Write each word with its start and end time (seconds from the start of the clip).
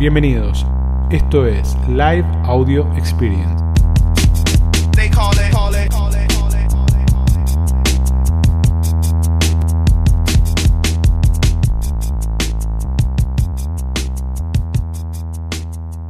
Bienvenidos. 0.00 0.64
Esto 1.10 1.46
es 1.46 1.76
Live 1.86 2.24
Audio 2.44 2.90
Experience. 2.96 3.62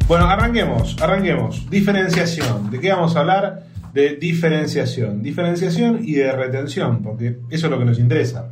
Bueno, 0.06 0.26
arranquemos, 0.26 0.96
arranquemos. 1.02 1.68
Diferenciación. 1.68 2.70
¿De 2.70 2.78
qué 2.78 2.92
vamos 2.92 3.16
a 3.16 3.20
hablar? 3.22 3.64
De 3.92 4.14
diferenciación. 4.14 5.20
Diferenciación 5.20 5.98
y 6.04 6.12
de 6.12 6.30
retención, 6.30 7.02
porque 7.02 7.40
eso 7.50 7.66
es 7.66 7.70
lo 7.72 7.76
que 7.80 7.86
nos 7.86 7.98
interesa. 7.98 8.50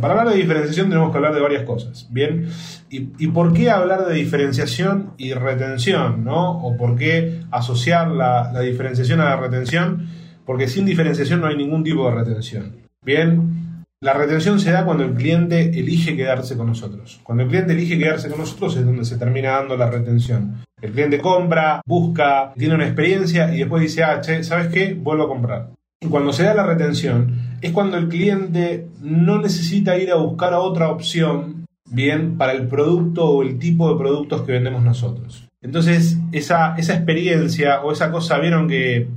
Para 0.00 0.14
hablar 0.14 0.34
de 0.34 0.40
diferenciación 0.40 0.88
tenemos 0.88 1.10
que 1.10 1.16
hablar 1.16 1.34
de 1.34 1.40
varias 1.40 1.62
cosas, 1.64 2.08
¿bien? 2.10 2.48
¿Y, 2.90 3.26
por 3.28 3.52
qué 3.52 3.70
hablar 3.70 4.06
de 4.06 4.14
diferenciación 4.14 5.12
y 5.16 5.32
retención, 5.32 6.24
¿no? 6.24 6.58
O 6.62 6.76
por 6.76 6.96
qué 6.96 7.42
asociar 7.50 8.08
la, 8.10 8.50
la 8.52 8.60
diferenciación 8.60 9.20
a 9.20 9.24
la 9.24 9.36
retención, 9.36 10.08
porque 10.44 10.68
sin 10.68 10.86
diferenciación 10.86 11.40
no 11.40 11.46
hay 11.46 11.56
ningún 11.56 11.82
tipo 11.82 12.08
de 12.08 12.14
retención, 12.14 12.76
¿bien? 13.02 13.66
La 14.00 14.12
retención 14.12 14.60
se 14.60 14.72
da 14.72 14.84
cuando 14.84 15.04
el 15.04 15.14
cliente 15.14 15.78
elige 15.78 16.14
quedarse 16.16 16.56
con 16.56 16.66
nosotros. 16.66 17.18
Cuando 17.22 17.44
el 17.44 17.48
cliente 17.48 17.72
elige 17.72 17.98
quedarse 17.98 18.28
con 18.28 18.38
nosotros 18.38 18.76
es 18.76 18.84
donde 18.84 19.06
se 19.06 19.16
termina 19.16 19.52
dando 19.52 19.76
la 19.76 19.90
retención. 19.90 20.62
El 20.82 20.92
cliente 20.92 21.18
compra, 21.18 21.80
busca, 21.86 22.52
tiene 22.58 22.74
una 22.74 22.84
experiencia 22.84 23.54
y 23.54 23.60
después 23.60 23.82
dice, 23.82 24.04
ah, 24.04 24.20
che, 24.20 24.44
¿sabes 24.44 24.68
qué? 24.68 24.92
Vuelvo 24.92 25.24
a 25.24 25.28
comprar. 25.28 25.70
Cuando 26.10 26.32
se 26.32 26.44
da 26.44 26.54
la 26.54 26.66
retención 26.66 27.58
es 27.62 27.72
cuando 27.72 27.96
el 27.96 28.08
cliente 28.08 28.86
no 29.00 29.40
necesita 29.40 29.98
ir 29.98 30.10
a 30.10 30.16
buscar 30.16 30.52
a 30.52 30.60
otra 30.60 30.90
opción, 30.90 31.64
bien, 31.88 32.36
para 32.36 32.52
el 32.52 32.68
producto 32.68 33.24
o 33.24 33.42
el 33.42 33.58
tipo 33.58 33.90
de 33.90 33.98
productos 33.98 34.42
que 34.42 34.52
vendemos 34.52 34.82
nosotros. 34.82 35.48
Entonces, 35.62 36.18
esa, 36.32 36.76
esa 36.76 36.94
experiencia 36.94 37.80
o 37.80 37.92
esa 37.92 38.12
cosa, 38.12 38.38
vieron 38.38 38.68
que 38.68 39.08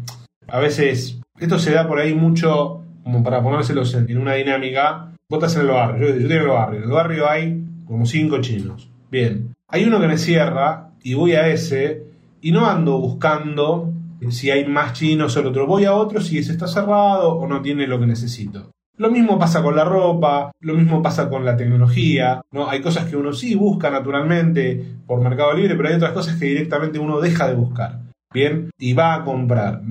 a 0.47 0.59
veces 0.59 1.19
esto 1.39 1.59
se 1.59 1.73
da 1.73 1.87
por 1.87 1.99
ahí 1.99 2.13
mucho 2.13 2.81
como 3.03 3.23
para 3.23 3.43
ponérselos 3.43 3.93
en, 3.95 4.17
una 4.17 4.35
dinámica, 4.35 5.11
vos 5.29 5.55
en 5.55 5.61
el 5.61 5.67
barrio, 5.67 6.09
yo, 6.09 6.15
yo 6.15 6.27
tengo 6.27 6.41
el 6.41 6.47
barrio, 6.47 6.77
en 6.79 6.83
el 6.85 6.91
barrio 6.91 7.29
hay 7.29 7.63
como 7.85 8.05
cinco 8.05 8.39
chinos. 8.39 8.89
Bien, 9.11 9.55
hay 9.67 9.83
uno 9.83 9.99
que 9.99 10.07
me 10.07 10.17
cierra 10.17 10.91
y 11.03 11.13
voy 11.13 11.33
a 11.33 11.47
ese 11.49 12.03
y 12.41 12.51
no 12.51 12.67
ando 12.67 12.99
buscando 12.99 13.91
si 14.29 14.51
hay 14.51 14.65
más 14.65 14.93
chinos 14.93 15.35
o 15.35 15.39
el 15.39 15.47
otro, 15.47 15.67
voy 15.67 15.85
a 15.85 15.93
otro 15.93 16.21
si 16.21 16.37
ese 16.37 16.51
está 16.51 16.67
cerrado 16.67 17.33
o 17.33 17.47
no 17.47 17.61
tiene 17.61 17.87
lo 17.87 17.99
que 17.99 18.07
necesito. 18.07 18.71
Lo 18.97 19.09
mismo 19.09 19.39
pasa 19.39 19.63
con 19.63 19.75
la 19.75 19.85
ropa, 19.85 20.51
lo 20.59 20.73
mismo 20.73 21.01
pasa 21.01 21.29
con 21.29 21.45
la 21.45 21.55
tecnología, 21.55 22.41
¿no? 22.51 22.69
Hay 22.69 22.81
cosas 22.81 23.05
que 23.09 23.15
uno 23.15 23.31
sí 23.31 23.55
busca 23.55 23.89
naturalmente 23.89 24.83
por 25.07 25.21
Mercado 25.21 25.53
Libre, 25.53 25.75
pero 25.75 25.87
hay 25.87 25.95
otras 25.95 26.11
cosas 26.11 26.37
que 26.37 26.45
directamente 26.45 26.99
uno 26.99 27.21
deja 27.21 27.47
de 27.47 27.55
buscar. 27.55 27.99
Bien, 28.33 28.69
y 28.77 28.93
va 28.93 29.15
a 29.15 29.23
comprar 29.23 29.81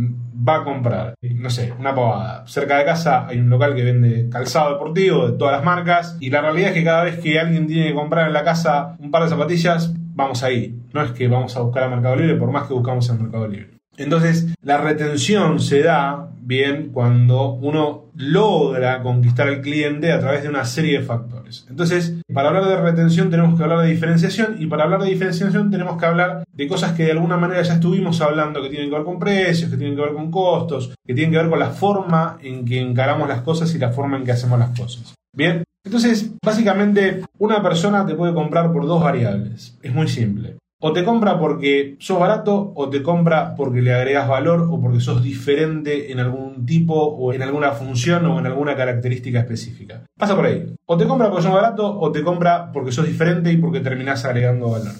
va 0.48 0.56
a 0.56 0.64
comprar, 0.64 1.14
no 1.20 1.50
sé, 1.50 1.72
una 1.78 1.94
pavada. 1.94 2.46
Cerca 2.46 2.78
de 2.78 2.84
casa 2.84 3.26
hay 3.26 3.38
un 3.38 3.50
local 3.50 3.74
que 3.74 3.84
vende 3.84 4.28
calzado 4.30 4.72
deportivo 4.72 5.28
de 5.28 5.38
todas 5.38 5.56
las 5.56 5.64
marcas 5.64 6.16
y 6.20 6.30
la 6.30 6.40
realidad 6.40 6.70
es 6.70 6.74
que 6.74 6.84
cada 6.84 7.04
vez 7.04 7.18
que 7.18 7.38
alguien 7.38 7.66
tiene 7.66 7.88
que 7.88 7.94
comprar 7.94 8.28
en 8.28 8.32
la 8.32 8.44
casa 8.44 8.96
un 8.98 9.10
par 9.10 9.24
de 9.24 9.30
zapatillas, 9.30 9.92
vamos 10.14 10.42
ahí. 10.42 10.78
No 10.92 11.02
es 11.02 11.12
que 11.12 11.28
vamos 11.28 11.56
a 11.56 11.60
buscar 11.60 11.84
a 11.84 11.88
Mercado 11.88 12.16
Libre 12.16 12.36
por 12.36 12.50
más 12.50 12.66
que 12.66 12.74
buscamos 12.74 13.08
en 13.10 13.22
Mercado 13.22 13.48
Libre. 13.48 13.77
Entonces, 13.98 14.46
la 14.62 14.78
retención 14.78 15.60
se 15.60 15.82
da 15.82 16.30
bien 16.40 16.90
cuando 16.92 17.52
uno 17.52 18.06
logra 18.16 19.02
conquistar 19.02 19.48
al 19.48 19.60
cliente 19.60 20.12
a 20.12 20.20
través 20.20 20.42
de 20.42 20.48
una 20.48 20.64
serie 20.64 21.00
de 21.00 21.04
factores. 21.04 21.66
Entonces, 21.68 22.14
para 22.32 22.48
hablar 22.48 22.64
de 22.64 22.80
retención 22.80 23.28
tenemos 23.28 23.58
que 23.58 23.64
hablar 23.64 23.80
de 23.80 23.90
diferenciación 23.90 24.56
y 24.58 24.66
para 24.66 24.84
hablar 24.84 25.02
de 25.02 25.10
diferenciación 25.10 25.70
tenemos 25.70 25.98
que 25.98 26.06
hablar 26.06 26.44
de 26.50 26.68
cosas 26.68 26.92
que 26.92 27.04
de 27.04 27.12
alguna 27.12 27.36
manera 27.36 27.60
ya 27.62 27.74
estuvimos 27.74 28.20
hablando, 28.20 28.62
que 28.62 28.70
tienen 28.70 28.88
que 28.88 28.96
ver 28.96 29.04
con 29.04 29.18
precios, 29.18 29.70
que 29.70 29.76
tienen 29.76 29.94
que 29.94 30.02
ver 30.02 30.14
con 30.14 30.30
costos, 30.30 30.94
que 31.04 31.14
tienen 31.14 31.32
que 31.32 31.38
ver 31.38 31.50
con 31.50 31.58
la 31.58 31.70
forma 31.70 32.38
en 32.40 32.64
que 32.64 32.80
encaramos 32.80 33.28
las 33.28 33.42
cosas 33.42 33.74
y 33.74 33.78
la 33.78 33.90
forma 33.90 34.16
en 34.16 34.24
que 34.24 34.32
hacemos 34.32 34.58
las 34.58 34.78
cosas. 34.78 35.14
Bien, 35.36 35.64
entonces, 35.84 36.32
básicamente, 36.44 37.22
una 37.38 37.62
persona 37.62 38.06
te 38.06 38.14
puede 38.14 38.34
comprar 38.34 38.72
por 38.72 38.86
dos 38.86 39.02
variables. 39.02 39.78
Es 39.82 39.92
muy 39.94 40.08
simple. 40.08 40.56
O 40.80 40.92
te 40.92 41.04
compra 41.04 41.40
porque 41.40 41.96
sos 41.98 42.20
barato, 42.20 42.72
o 42.76 42.88
te 42.88 43.02
compra 43.02 43.56
porque 43.56 43.82
le 43.82 43.92
agregas 43.92 44.28
valor, 44.28 44.68
o 44.70 44.80
porque 44.80 45.00
sos 45.00 45.22
diferente 45.24 46.12
en 46.12 46.20
algún 46.20 46.64
tipo, 46.64 46.94
o 46.94 47.32
en 47.32 47.42
alguna 47.42 47.72
función, 47.72 48.24
o 48.26 48.38
en 48.38 48.46
alguna 48.46 48.76
característica 48.76 49.40
específica. 49.40 50.04
Pasa 50.16 50.36
por 50.36 50.46
ahí. 50.46 50.72
O 50.86 50.96
te 50.96 51.06
compra 51.06 51.30
porque 51.30 51.42
sos 51.42 51.52
barato, 51.52 51.98
o 51.98 52.12
te 52.12 52.22
compra 52.22 52.70
porque 52.70 52.92
sos 52.92 53.06
diferente 53.06 53.50
y 53.50 53.56
porque 53.56 53.80
terminás 53.80 54.24
agregando 54.24 54.70
valor. 54.70 54.92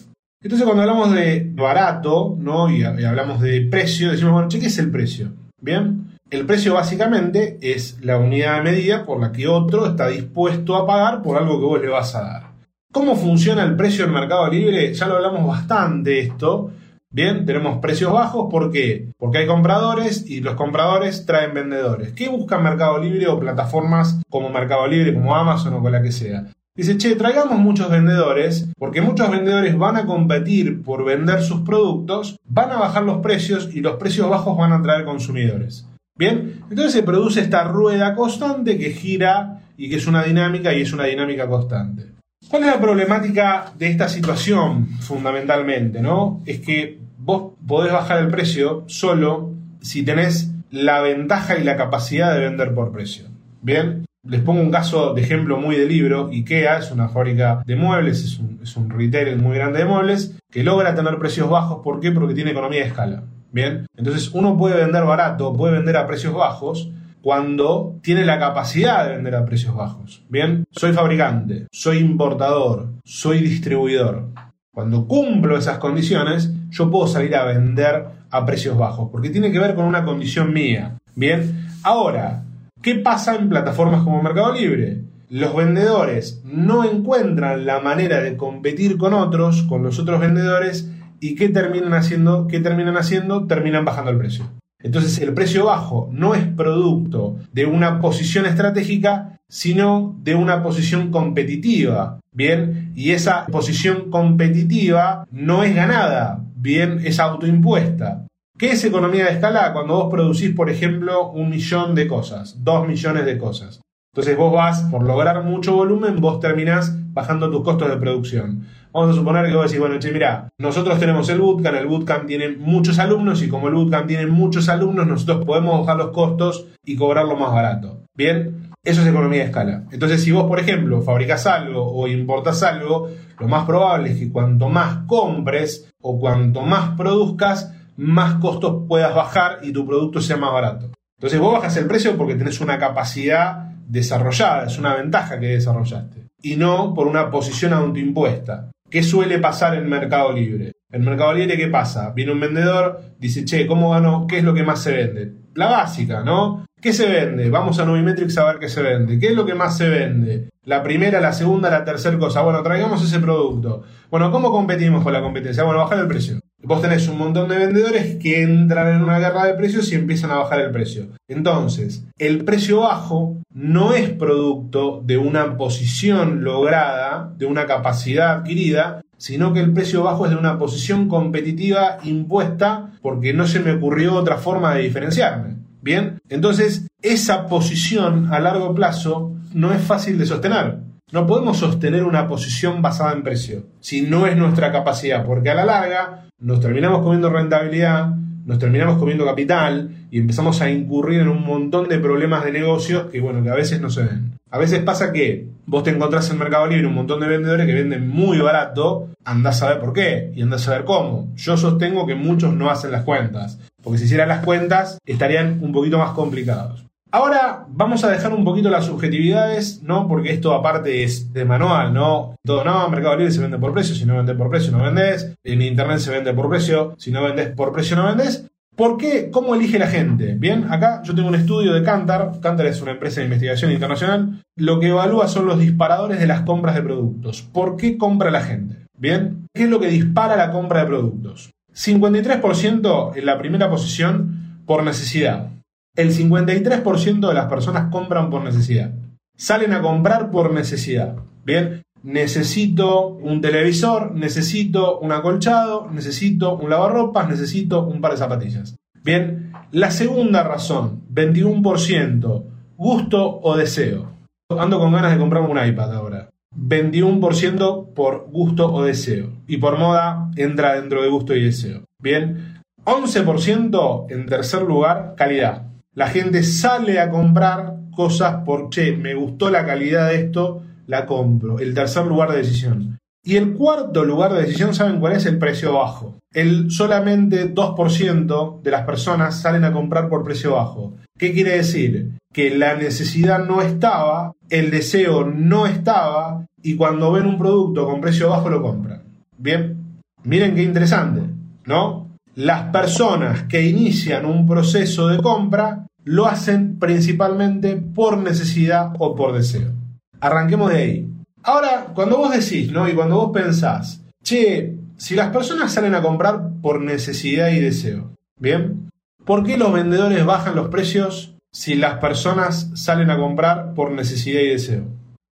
Entonces, 0.42 0.64
cuando 0.64 0.82
hablamos 0.82 1.12
de 1.12 1.48
barato, 1.54 2.36
¿no? 2.38 2.70
Y, 2.70 2.82
hablamos 2.82 3.40
de 3.40 3.68
precio, 3.70 4.10
decimos, 4.10 4.32
bueno, 4.32 4.48
che, 4.48 4.58
¿qué 4.58 4.66
es 4.66 4.78
el 4.78 4.90
precio? 4.90 5.30
Bien. 5.60 6.16
El 6.30 6.44
precio 6.44 6.74
básicamente 6.74 7.58
es 7.60 7.98
la 8.02 8.18
unidad 8.18 8.56
de 8.56 8.70
medida 8.70 9.06
por 9.06 9.20
la 9.20 9.32
que 9.32 9.48
otro 9.48 9.86
está 9.86 10.08
dispuesto 10.08 10.76
a 10.76 10.86
pagar 10.86 11.22
por 11.22 11.38
algo 11.38 11.58
que 11.58 11.66
vos 11.66 11.80
le 11.80 11.88
vas 11.88 12.14
a 12.14 12.22
dar. 12.22 12.42
¿Cómo 12.90 13.16
funciona 13.16 13.64
el 13.64 13.76
precio 13.76 14.06
en 14.06 14.12
Mercado 14.12 14.48
Libre? 14.48 14.94
Ya 14.94 15.06
lo 15.06 15.16
hablamos 15.16 15.46
bastante 15.46 16.20
esto. 16.20 16.70
Bien, 17.10 17.44
tenemos 17.44 17.78
precios 17.78 18.10
bajos, 18.12 18.48
¿por 18.50 18.70
qué? 18.70 19.12
Porque 19.18 19.38
hay 19.38 19.46
compradores 19.46 20.28
y 20.28 20.40
los 20.40 20.54
compradores 20.54 21.26
traen 21.26 21.52
vendedores. 21.52 22.12
¿Qué 22.14 22.30
busca 22.30 22.58
Mercado 22.58 22.98
Libre 22.98 23.28
o 23.28 23.38
plataformas 23.38 24.22
como 24.30 24.48
Mercado 24.48 24.86
Libre, 24.86 25.12
como 25.12 25.36
Amazon 25.36 25.74
o 25.74 25.82
con 25.82 25.92
la 25.92 26.02
que 26.02 26.12
sea? 26.12 26.46
Dice, 26.74 26.96
che, 26.96 27.14
traigamos 27.14 27.58
muchos 27.58 27.90
vendedores, 27.90 28.68
porque 28.78 29.02
muchos 29.02 29.30
vendedores 29.30 29.76
van 29.76 29.96
a 29.96 30.06
competir 30.06 30.82
por 30.82 31.04
vender 31.04 31.42
sus 31.42 31.60
productos, 31.60 32.38
van 32.44 32.70
a 32.70 32.78
bajar 32.78 33.02
los 33.02 33.18
precios 33.18 33.68
y 33.74 33.80
los 33.80 33.96
precios 33.96 34.30
bajos 34.30 34.56
van 34.56 34.72
a 34.72 34.82
traer 34.82 35.04
consumidores. 35.04 35.86
Bien, 36.16 36.62
entonces 36.70 36.92
se 36.92 37.02
produce 37.02 37.40
esta 37.40 37.64
rueda 37.64 38.14
constante 38.14 38.78
que 38.78 38.90
gira 38.90 39.60
y 39.76 39.90
que 39.90 39.96
es 39.96 40.06
una 40.06 40.22
dinámica 40.22 40.72
y 40.72 40.82
es 40.82 40.92
una 40.92 41.04
dinámica 41.04 41.46
constante. 41.48 42.17
¿Cuál 42.48 42.62
es 42.62 42.68
la 42.68 42.80
problemática 42.80 43.72
de 43.76 43.88
esta 43.88 44.08
situación 44.08 44.86
fundamentalmente? 45.00 46.00
¿no? 46.00 46.40
Es 46.46 46.60
que 46.60 46.98
vos 47.18 47.52
podés 47.66 47.92
bajar 47.92 48.20
el 48.20 48.28
precio 48.28 48.84
solo 48.86 49.52
si 49.82 50.02
tenés 50.02 50.50
la 50.70 51.00
ventaja 51.00 51.58
y 51.58 51.64
la 51.64 51.76
capacidad 51.76 52.32
de 52.32 52.40
vender 52.40 52.74
por 52.74 52.90
precio. 52.92 53.26
Bien, 53.60 54.06
les 54.22 54.40
pongo 54.40 54.62
un 54.62 54.70
caso 54.70 55.12
de 55.12 55.20
ejemplo 55.20 55.58
muy 55.58 55.76
de 55.76 55.86
libro. 55.86 56.28
IKEA 56.32 56.78
es 56.78 56.90
una 56.90 57.08
fábrica 57.08 57.62
de 57.66 57.76
muebles, 57.76 58.24
es 58.24 58.38
un, 58.38 58.60
es 58.62 58.76
un 58.76 58.88
retailer 58.88 59.36
muy 59.36 59.56
grande 59.56 59.80
de 59.80 59.84
muebles 59.84 60.38
que 60.50 60.62
logra 60.62 60.94
tener 60.94 61.18
precios 61.18 61.50
bajos. 61.50 61.80
¿Por 61.82 62.00
qué? 62.00 62.12
Porque 62.12 62.34
tiene 62.34 62.52
economía 62.52 62.80
de 62.80 62.86
escala. 62.86 63.24
Bien, 63.50 63.86
entonces 63.96 64.30
uno 64.32 64.56
puede 64.56 64.76
vender 64.76 65.04
barato, 65.04 65.54
puede 65.54 65.74
vender 65.74 65.96
a 65.96 66.06
precios 66.06 66.34
bajos 66.34 66.90
cuando 67.22 67.98
tiene 68.02 68.24
la 68.24 68.38
capacidad 68.38 69.06
de 69.06 69.14
vender 69.14 69.34
a 69.34 69.44
precios 69.44 69.74
bajos. 69.74 70.24
Bien, 70.28 70.64
soy 70.70 70.92
fabricante, 70.92 71.66
soy 71.70 71.98
importador, 71.98 72.92
soy 73.04 73.40
distribuidor. 73.40 74.28
Cuando 74.72 75.06
cumplo 75.06 75.56
esas 75.56 75.78
condiciones, 75.78 76.52
yo 76.70 76.90
puedo 76.90 77.06
salir 77.06 77.34
a 77.34 77.44
vender 77.44 78.06
a 78.30 78.46
precios 78.46 78.76
bajos, 78.78 79.08
porque 79.10 79.30
tiene 79.30 79.50
que 79.50 79.58
ver 79.58 79.74
con 79.74 79.84
una 79.84 80.04
condición 80.04 80.52
mía. 80.52 80.98
Bien, 81.14 81.66
ahora, 81.82 82.44
¿qué 82.80 82.96
pasa 82.96 83.34
en 83.34 83.48
plataformas 83.48 84.02
como 84.02 84.22
Mercado 84.22 84.52
Libre? 84.52 85.02
Los 85.30 85.54
vendedores 85.54 86.42
no 86.44 86.84
encuentran 86.84 87.66
la 87.66 87.80
manera 87.80 88.20
de 88.20 88.36
competir 88.36 88.96
con 88.96 89.14
otros, 89.14 89.64
con 89.64 89.82
los 89.82 89.98
otros 89.98 90.20
vendedores, 90.20 90.90
y 91.20 91.34
¿qué 91.34 91.48
terminan 91.48 91.94
haciendo? 91.94 92.46
¿Qué 92.46 92.60
terminan 92.60 92.96
haciendo? 92.96 93.46
Terminan 93.46 93.84
bajando 93.84 94.12
el 94.12 94.18
precio. 94.18 94.44
Entonces 94.82 95.18
el 95.18 95.34
precio 95.34 95.66
bajo 95.66 96.08
no 96.12 96.34
es 96.34 96.44
producto 96.44 97.36
de 97.52 97.66
una 97.66 98.00
posición 98.00 98.46
estratégica, 98.46 99.40
sino 99.48 100.16
de 100.22 100.34
una 100.34 100.62
posición 100.62 101.10
competitiva. 101.10 102.20
Bien, 102.30 102.92
y 102.94 103.10
esa 103.10 103.46
posición 103.46 104.10
competitiva 104.10 105.26
no 105.32 105.64
es 105.64 105.74
ganada, 105.74 106.44
bien, 106.54 107.00
es 107.04 107.18
autoimpuesta. 107.18 108.26
¿Qué 108.56 108.70
es 108.70 108.84
economía 108.84 109.24
de 109.24 109.32
escala? 109.32 109.72
Cuando 109.72 109.94
vos 109.94 110.10
producís, 110.10 110.54
por 110.54 110.70
ejemplo, 110.70 111.30
un 111.30 111.48
millón 111.48 111.94
de 111.94 112.06
cosas, 112.06 112.62
dos 112.62 112.86
millones 112.86 113.24
de 113.24 113.38
cosas. 113.38 113.80
Entonces 114.12 114.36
vos 114.36 114.52
vas, 114.52 114.82
por 114.82 115.02
lograr 115.02 115.42
mucho 115.44 115.74
volumen, 115.74 116.20
vos 116.20 116.40
terminás 116.40 116.92
bajando 117.12 117.50
tus 117.50 117.62
costos 117.62 117.88
de 117.88 117.96
producción. 117.96 118.66
Vamos 118.98 119.14
a 119.14 119.18
suponer 119.20 119.46
que 119.46 119.54
vos 119.54 119.66
decís, 119.66 119.78
bueno, 119.78 119.96
che, 120.00 120.10
mira, 120.10 120.48
nosotros 120.58 120.98
tenemos 120.98 121.28
el 121.28 121.38
bootcamp, 121.38 121.76
el 121.76 121.86
bootcamp 121.86 122.26
tiene 122.26 122.48
muchos 122.48 122.98
alumnos 122.98 123.40
y 123.44 123.48
como 123.48 123.68
el 123.68 123.74
bootcamp 123.74 124.08
tiene 124.08 124.26
muchos 124.26 124.68
alumnos, 124.68 125.06
nosotros 125.06 125.44
podemos 125.44 125.78
bajar 125.78 125.98
los 125.98 126.10
costos 126.10 126.66
y 126.84 126.96
cobrarlo 126.96 127.36
más 127.36 127.52
barato. 127.52 128.02
Bien, 128.16 128.72
eso 128.82 129.02
es 129.02 129.06
economía 129.06 129.38
de 129.38 129.44
escala. 129.44 129.84
Entonces, 129.92 130.24
si 130.24 130.32
vos, 130.32 130.46
por 130.48 130.58
ejemplo, 130.58 131.00
fabricas 131.02 131.46
algo 131.46 131.88
o 131.88 132.08
importas 132.08 132.64
algo, 132.64 133.08
lo 133.38 133.46
más 133.46 133.66
probable 133.66 134.10
es 134.10 134.18
que 134.18 134.32
cuanto 134.32 134.68
más 134.68 135.04
compres 135.06 135.88
o 136.02 136.18
cuanto 136.18 136.62
más 136.62 136.96
produzcas, 136.96 137.72
más 137.96 138.34
costos 138.40 138.82
puedas 138.88 139.14
bajar 139.14 139.60
y 139.62 139.72
tu 139.72 139.86
producto 139.86 140.20
sea 140.20 140.38
más 140.38 140.52
barato. 140.52 140.90
Entonces 141.18 141.38
vos 141.38 141.52
bajas 141.52 141.76
el 141.76 141.86
precio 141.86 142.16
porque 142.16 142.34
tenés 142.34 142.60
una 142.60 142.80
capacidad 142.80 143.74
desarrollada, 143.86 144.66
es 144.66 144.76
una 144.76 144.96
ventaja 144.96 145.38
que 145.38 145.46
desarrollaste. 145.46 146.26
Y 146.42 146.56
no 146.56 146.94
por 146.94 147.06
una 147.06 147.30
posición 147.30 147.72
autoimpuesta. 147.72 148.72
¿Qué 148.90 149.02
suele 149.02 149.38
pasar 149.38 149.74
en 149.74 149.86
Mercado 149.86 150.32
Libre? 150.32 150.72
En 150.90 151.04
Mercado 151.04 151.34
Libre, 151.34 151.58
¿qué 151.58 151.66
pasa? 151.66 152.12
Viene 152.12 152.32
un 152.32 152.40
vendedor, 152.40 153.02
dice, 153.18 153.44
che, 153.44 153.66
¿cómo 153.66 153.90
gano? 153.90 154.26
¿Qué 154.26 154.38
es 154.38 154.44
lo 154.44 154.54
que 154.54 154.62
más 154.62 154.82
se 154.82 154.92
vende? 154.92 155.32
La 155.54 155.66
básica, 155.66 156.22
¿no? 156.22 156.64
¿Qué 156.80 156.94
se 156.94 157.06
vende? 157.06 157.50
Vamos 157.50 157.78
a 157.78 157.84
Nubimetrics 157.84 158.38
a 158.38 158.46
ver 158.46 158.58
qué 158.58 158.70
se 158.70 158.80
vende. 158.80 159.18
¿Qué 159.18 159.26
es 159.26 159.34
lo 159.34 159.44
que 159.44 159.54
más 159.54 159.76
se 159.76 159.86
vende? 159.86 160.48
La 160.64 160.82
primera, 160.82 161.20
la 161.20 161.34
segunda, 161.34 161.68
la 161.68 161.84
tercera 161.84 162.18
cosa. 162.18 162.40
Bueno, 162.40 162.62
traigamos 162.62 163.04
ese 163.04 163.20
producto. 163.20 163.82
Bueno, 164.10 164.30
¿cómo 164.30 164.50
competimos 164.50 165.04
con 165.04 165.12
la 165.12 165.20
competencia? 165.20 165.62
Bueno, 165.62 165.80
bajar 165.80 165.98
el 165.98 166.08
precio. 166.08 166.40
Vos 166.62 166.80
tenés 166.80 167.06
un 167.06 167.18
montón 167.18 167.50
de 167.50 167.58
vendedores 167.58 168.16
que 168.16 168.42
entran 168.42 168.96
en 168.96 169.02
una 169.02 169.18
guerra 169.18 169.44
de 169.44 169.54
precios 169.54 169.92
y 169.92 169.94
empiezan 169.94 170.30
a 170.30 170.38
bajar 170.38 170.60
el 170.60 170.70
precio. 170.70 171.08
Entonces, 171.28 172.06
el 172.18 172.44
precio 172.44 172.80
bajo 172.80 173.36
no 173.52 173.92
es 173.92 174.08
producto 174.10 175.02
de 175.04 175.18
una 175.18 175.58
posición 175.58 176.44
lograda, 176.44 177.32
de 177.36 177.46
una 177.46 177.66
capacidad 177.66 178.38
adquirida, 178.38 179.02
sino 179.18 179.52
que 179.52 179.60
el 179.60 179.72
precio 179.72 180.04
bajo 180.04 180.24
es 180.24 180.30
de 180.30 180.38
una 180.38 180.58
posición 180.58 181.08
competitiva 181.08 181.98
impuesta 182.04 182.92
porque 183.02 183.34
no 183.34 183.46
se 183.46 183.60
me 183.60 183.72
ocurrió 183.72 184.14
otra 184.14 184.38
forma 184.38 184.74
de 184.74 184.82
diferenciarme. 184.82 185.56
Bien, 185.82 186.20
entonces 186.28 186.86
esa 187.02 187.46
posición 187.46 188.32
a 188.32 188.40
largo 188.40 188.74
plazo 188.74 189.34
no 189.52 189.72
es 189.72 189.82
fácil 189.82 190.18
de 190.18 190.26
sostener. 190.26 190.78
No 191.10 191.26
podemos 191.26 191.58
sostener 191.58 192.04
una 192.04 192.26
posición 192.26 192.82
basada 192.82 193.12
en 193.12 193.22
precio 193.22 193.66
si 193.80 194.02
no 194.02 194.26
es 194.26 194.36
nuestra 194.36 194.72
capacidad, 194.72 195.24
porque 195.24 195.50
a 195.50 195.54
la 195.54 195.64
larga 195.64 196.26
nos 196.38 196.60
terminamos 196.60 197.02
comiendo 197.02 197.30
rentabilidad, 197.30 198.14
nos 198.48 198.58
terminamos 198.58 198.96
comiendo 198.96 199.26
capital 199.26 199.90
y 200.10 200.18
empezamos 200.18 200.62
a 200.62 200.70
incurrir 200.70 201.20
en 201.20 201.28
un 201.28 201.44
montón 201.44 201.86
de 201.86 201.98
problemas 201.98 202.46
de 202.46 202.50
negocios 202.50 203.10
que, 203.12 203.20
bueno, 203.20 203.42
que 203.42 203.50
a 203.50 203.54
veces 203.54 203.78
no 203.78 203.90
se 203.90 204.04
ven. 204.04 204.38
A 204.50 204.56
veces 204.56 204.80
pasa 204.80 205.12
que 205.12 205.48
vos 205.66 205.82
te 205.82 205.90
encontrás 205.90 206.30
en 206.30 206.38
Mercado 206.38 206.66
Libre 206.66 206.86
un 206.86 206.94
montón 206.94 207.20
de 207.20 207.28
vendedores 207.28 207.66
que 207.66 207.74
venden 207.74 208.08
muy 208.08 208.38
barato, 208.38 209.10
andás 209.22 209.62
a 209.62 209.68
ver 209.68 209.80
por 209.80 209.92
qué 209.92 210.32
y 210.34 210.40
andás 210.40 210.66
a 210.66 210.70
ver 210.70 210.84
cómo. 210.84 211.28
Yo 211.36 211.58
sostengo 211.58 212.06
que 212.06 212.14
muchos 212.14 212.54
no 212.54 212.70
hacen 212.70 212.90
las 212.90 213.04
cuentas, 213.04 213.58
porque 213.82 213.98
si 213.98 214.06
hicieran 214.06 214.28
las 214.28 214.42
cuentas 214.42 214.98
estarían 215.04 215.58
un 215.60 215.70
poquito 215.70 215.98
más 215.98 216.12
complicados. 216.12 216.87
Ahora 217.10 217.64
vamos 217.68 218.04
a 218.04 218.10
dejar 218.10 218.34
un 218.34 218.44
poquito 218.44 218.68
las 218.68 218.84
subjetividades, 218.84 219.82
¿no? 219.82 220.06
Porque 220.06 220.30
esto 220.30 220.52
aparte 220.52 221.02
es 221.02 221.32
de 221.32 221.46
manual, 221.46 221.94
¿no? 221.94 222.34
Todo, 222.44 222.64
no, 222.64 222.88
Mercado 222.90 223.16
Libre 223.16 223.32
se 223.32 223.40
vende 223.40 223.58
por 223.58 223.72
precio, 223.72 223.94
si 223.94 224.04
no 224.04 224.16
vendes 224.16 224.36
por 224.36 224.50
precio 224.50 224.72
no 224.72 224.84
vendes, 224.84 225.34
en 225.42 225.62
Internet 225.62 226.00
se 226.00 226.10
vende 226.10 226.34
por 226.34 226.50
precio, 226.50 226.94
si 226.98 227.10
no 227.10 227.22
vendes 227.22 227.48
por 227.48 227.72
precio 227.72 227.96
no 227.96 228.06
vendes. 228.06 228.46
¿Por 228.76 228.96
qué? 228.96 229.30
¿Cómo 229.30 229.54
elige 229.54 229.78
la 229.78 229.88
gente? 229.88 230.36
Bien, 230.38 230.70
acá 230.70 231.02
yo 231.02 231.14
tengo 231.14 231.28
un 231.28 231.34
estudio 231.34 231.72
de 231.72 231.82
Kantar. 231.82 232.38
Kantar 232.40 232.66
es 232.66 232.80
una 232.80 232.92
empresa 232.92 233.20
de 233.20 233.24
investigación 233.24 233.72
internacional. 233.72 234.42
Lo 234.54 234.78
que 234.78 234.88
evalúa 234.88 235.26
son 235.26 235.46
los 235.46 235.58
disparadores 235.58 236.20
de 236.20 236.28
las 236.28 236.42
compras 236.42 236.76
de 236.76 236.82
productos. 236.82 237.42
¿Por 237.42 237.76
qué 237.76 237.98
compra 237.98 238.30
la 238.30 238.42
gente? 238.42 238.76
Bien, 238.96 239.48
¿qué 239.52 239.64
es 239.64 239.68
lo 239.68 239.80
que 239.80 239.88
dispara 239.88 240.36
la 240.36 240.52
compra 240.52 240.80
de 240.80 240.86
productos? 240.86 241.50
53% 241.74 243.16
en 243.16 243.26
la 243.26 243.38
primera 243.38 243.68
posición 243.68 244.60
por 244.64 244.84
necesidad. 244.84 245.50
El 245.98 246.12
53% 246.12 247.26
de 247.26 247.34
las 247.34 247.46
personas 247.46 247.90
compran 247.90 248.30
por 248.30 248.44
necesidad. 248.44 248.92
Salen 249.36 249.72
a 249.72 249.82
comprar 249.82 250.30
por 250.30 250.54
necesidad. 250.54 251.16
Bien, 251.44 251.82
necesito 252.04 253.08
un 253.08 253.40
televisor, 253.40 254.14
necesito 254.14 255.00
un 255.00 255.10
acolchado, 255.10 255.90
necesito 255.90 256.56
un 256.56 256.70
lavarropas, 256.70 257.28
necesito 257.28 257.84
un 257.84 258.00
par 258.00 258.12
de 258.12 258.18
zapatillas. 258.18 258.76
Bien, 259.02 259.52
la 259.72 259.90
segunda 259.90 260.44
razón, 260.44 261.02
21%, 261.12 262.44
gusto 262.76 263.40
o 263.42 263.56
deseo. 263.56 264.12
Ando 264.56 264.78
con 264.78 264.92
ganas 264.92 265.10
de 265.12 265.18
comprarme 265.18 265.48
un 265.48 265.66
iPad 265.66 265.94
ahora. 265.94 266.30
21% 266.56 267.92
por 267.92 268.28
gusto 268.30 268.72
o 268.72 268.84
deseo. 268.84 269.32
Y 269.48 269.56
por 269.56 269.76
moda 269.76 270.30
entra 270.36 270.80
dentro 270.80 271.02
de 271.02 271.08
gusto 271.08 271.34
y 271.34 271.42
deseo. 271.42 271.82
Bien, 272.00 272.62
11% 272.84 274.06
en 274.10 274.26
tercer 274.26 274.62
lugar, 274.62 275.14
calidad. 275.16 275.64
La 275.98 276.06
gente 276.06 276.44
sale 276.44 277.00
a 277.00 277.10
comprar 277.10 277.74
cosas 277.90 278.44
por, 278.44 278.70
che, 278.70 278.96
me 278.96 279.16
gustó 279.16 279.50
la 279.50 279.66
calidad 279.66 280.10
de 280.10 280.20
esto, 280.20 280.62
la 280.86 281.06
compro. 281.06 281.58
El 281.58 281.74
tercer 281.74 282.06
lugar 282.06 282.30
de 282.30 282.36
decisión. 282.36 283.00
Y 283.24 283.34
el 283.34 283.54
cuarto 283.54 284.04
lugar 284.04 284.32
de 284.32 284.42
decisión, 284.42 284.76
¿saben 284.76 285.00
cuál 285.00 285.14
es? 285.14 285.26
El 285.26 285.38
precio 285.38 285.72
bajo. 285.72 286.14
El 286.32 286.70
solamente 286.70 287.52
2% 287.52 288.62
de 288.62 288.70
las 288.70 288.86
personas 288.86 289.40
salen 289.40 289.64
a 289.64 289.72
comprar 289.72 290.08
por 290.08 290.22
precio 290.22 290.52
bajo. 290.52 290.94
¿Qué 291.18 291.32
quiere 291.32 291.56
decir? 291.56 292.12
Que 292.32 292.56
la 292.56 292.76
necesidad 292.76 293.44
no 293.44 293.60
estaba, 293.60 294.34
el 294.50 294.70
deseo 294.70 295.24
no 295.24 295.66
estaba, 295.66 296.46
y 296.62 296.76
cuando 296.76 297.10
ven 297.10 297.26
un 297.26 297.38
producto 297.38 297.88
con 297.88 298.00
precio 298.00 298.30
bajo 298.30 298.48
lo 298.48 298.62
compran. 298.62 299.02
Bien, 299.36 299.98
miren 300.22 300.54
qué 300.54 300.62
interesante, 300.62 301.22
¿no? 301.66 302.06
Las 302.36 302.70
personas 302.70 303.42
que 303.48 303.62
inician 303.62 304.26
un 304.26 304.46
proceso 304.46 305.08
de 305.08 305.20
compra 305.20 305.87
lo 306.08 306.24
hacen 306.24 306.78
principalmente 306.78 307.76
por 307.76 308.16
necesidad 308.16 308.92
o 308.98 309.14
por 309.14 309.34
deseo. 309.34 309.74
Arranquemos 310.20 310.70
de 310.70 310.76
ahí. 310.78 311.10
Ahora, 311.42 311.88
cuando 311.94 312.16
vos 312.16 312.30
decís, 312.32 312.72
¿no? 312.72 312.88
Y 312.88 312.94
cuando 312.94 313.16
vos 313.16 313.30
pensás, 313.30 314.02
che, 314.24 314.78
si 314.96 315.14
las 315.14 315.28
personas 315.28 315.70
salen 315.70 315.94
a 315.94 316.00
comprar 316.00 316.48
por 316.62 316.80
necesidad 316.80 317.50
y 317.50 317.60
deseo, 317.60 318.14
¿bien? 318.40 318.88
¿Por 319.26 319.44
qué 319.44 319.58
los 319.58 319.70
vendedores 319.70 320.24
bajan 320.24 320.56
los 320.56 320.68
precios 320.68 321.34
si 321.52 321.74
las 321.74 321.98
personas 321.98 322.70
salen 322.74 323.10
a 323.10 323.18
comprar 323.18 323.74
por 323.74 323.90
necesidad 323.90 324.40
y 324.40 324.48
deseo? 324.48 324.84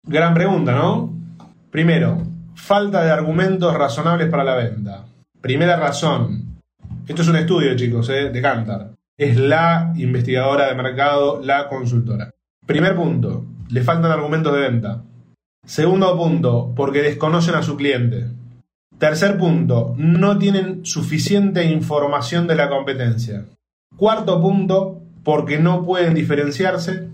Gran 0.06 0.34
pregunta, 0.34 0.72
¿no? 0.72 1.14
Primero, 1.70 2.24
falta 2.54 3.02
de 3.02 3.10
argumentos 3.10 3.74
razonables 3.74 4.28
para 4.28 4.44
la 4.44 4.54
venta. 4.54 5.06
Primera 5.40 5.76
razón. 5.76 6.60
Esto 7.06 7.22
es 7.22 7.28
un 7.28 7.36
estudio, 7.36 7.74
chicos, 7.74 8.10
¿eh? 8.10 8.28
de 8.28 8.42
Cantar 8.42 8.97
es 9.18 9.36
la 9.36 9.92
investigadora 9.96 10.68
de 10.68 10.76
mercado, 10.76 11.40
la 11.42 11.68
consultora. 11.68 12.30
Primer 12.64 12.94
punto, 12.94 13.44
le 13.68 13.82
faltan 13.82 14.12
argumentos 14.12 14.54
de 14.54 14.60
venta. 14.60 15.02
Segundo 15.66 16.16
punto, 16.16 16.72
porque 16.76 17.02
desconocen 17.02 17.56
a 17.56 17.62
su 17.64 17.76
cliente. 17.76 18.28
Tercer 18.96 19.36
punto, 19.36 19.94
no 19.96 20.38
tienen 20.38 20.86
suficiente 20.86 21.64
información 21.64 22.46
de 22.46 22.54
la 22.54 22.68
competencia. 22.68 23.46
Cuarto 23.96 24.40
punto, 24.40 25.02
porque 25.24 25.58
no 25.58 25.84
pueden 25.84 26.14
diferenciarse. 26.14 27.08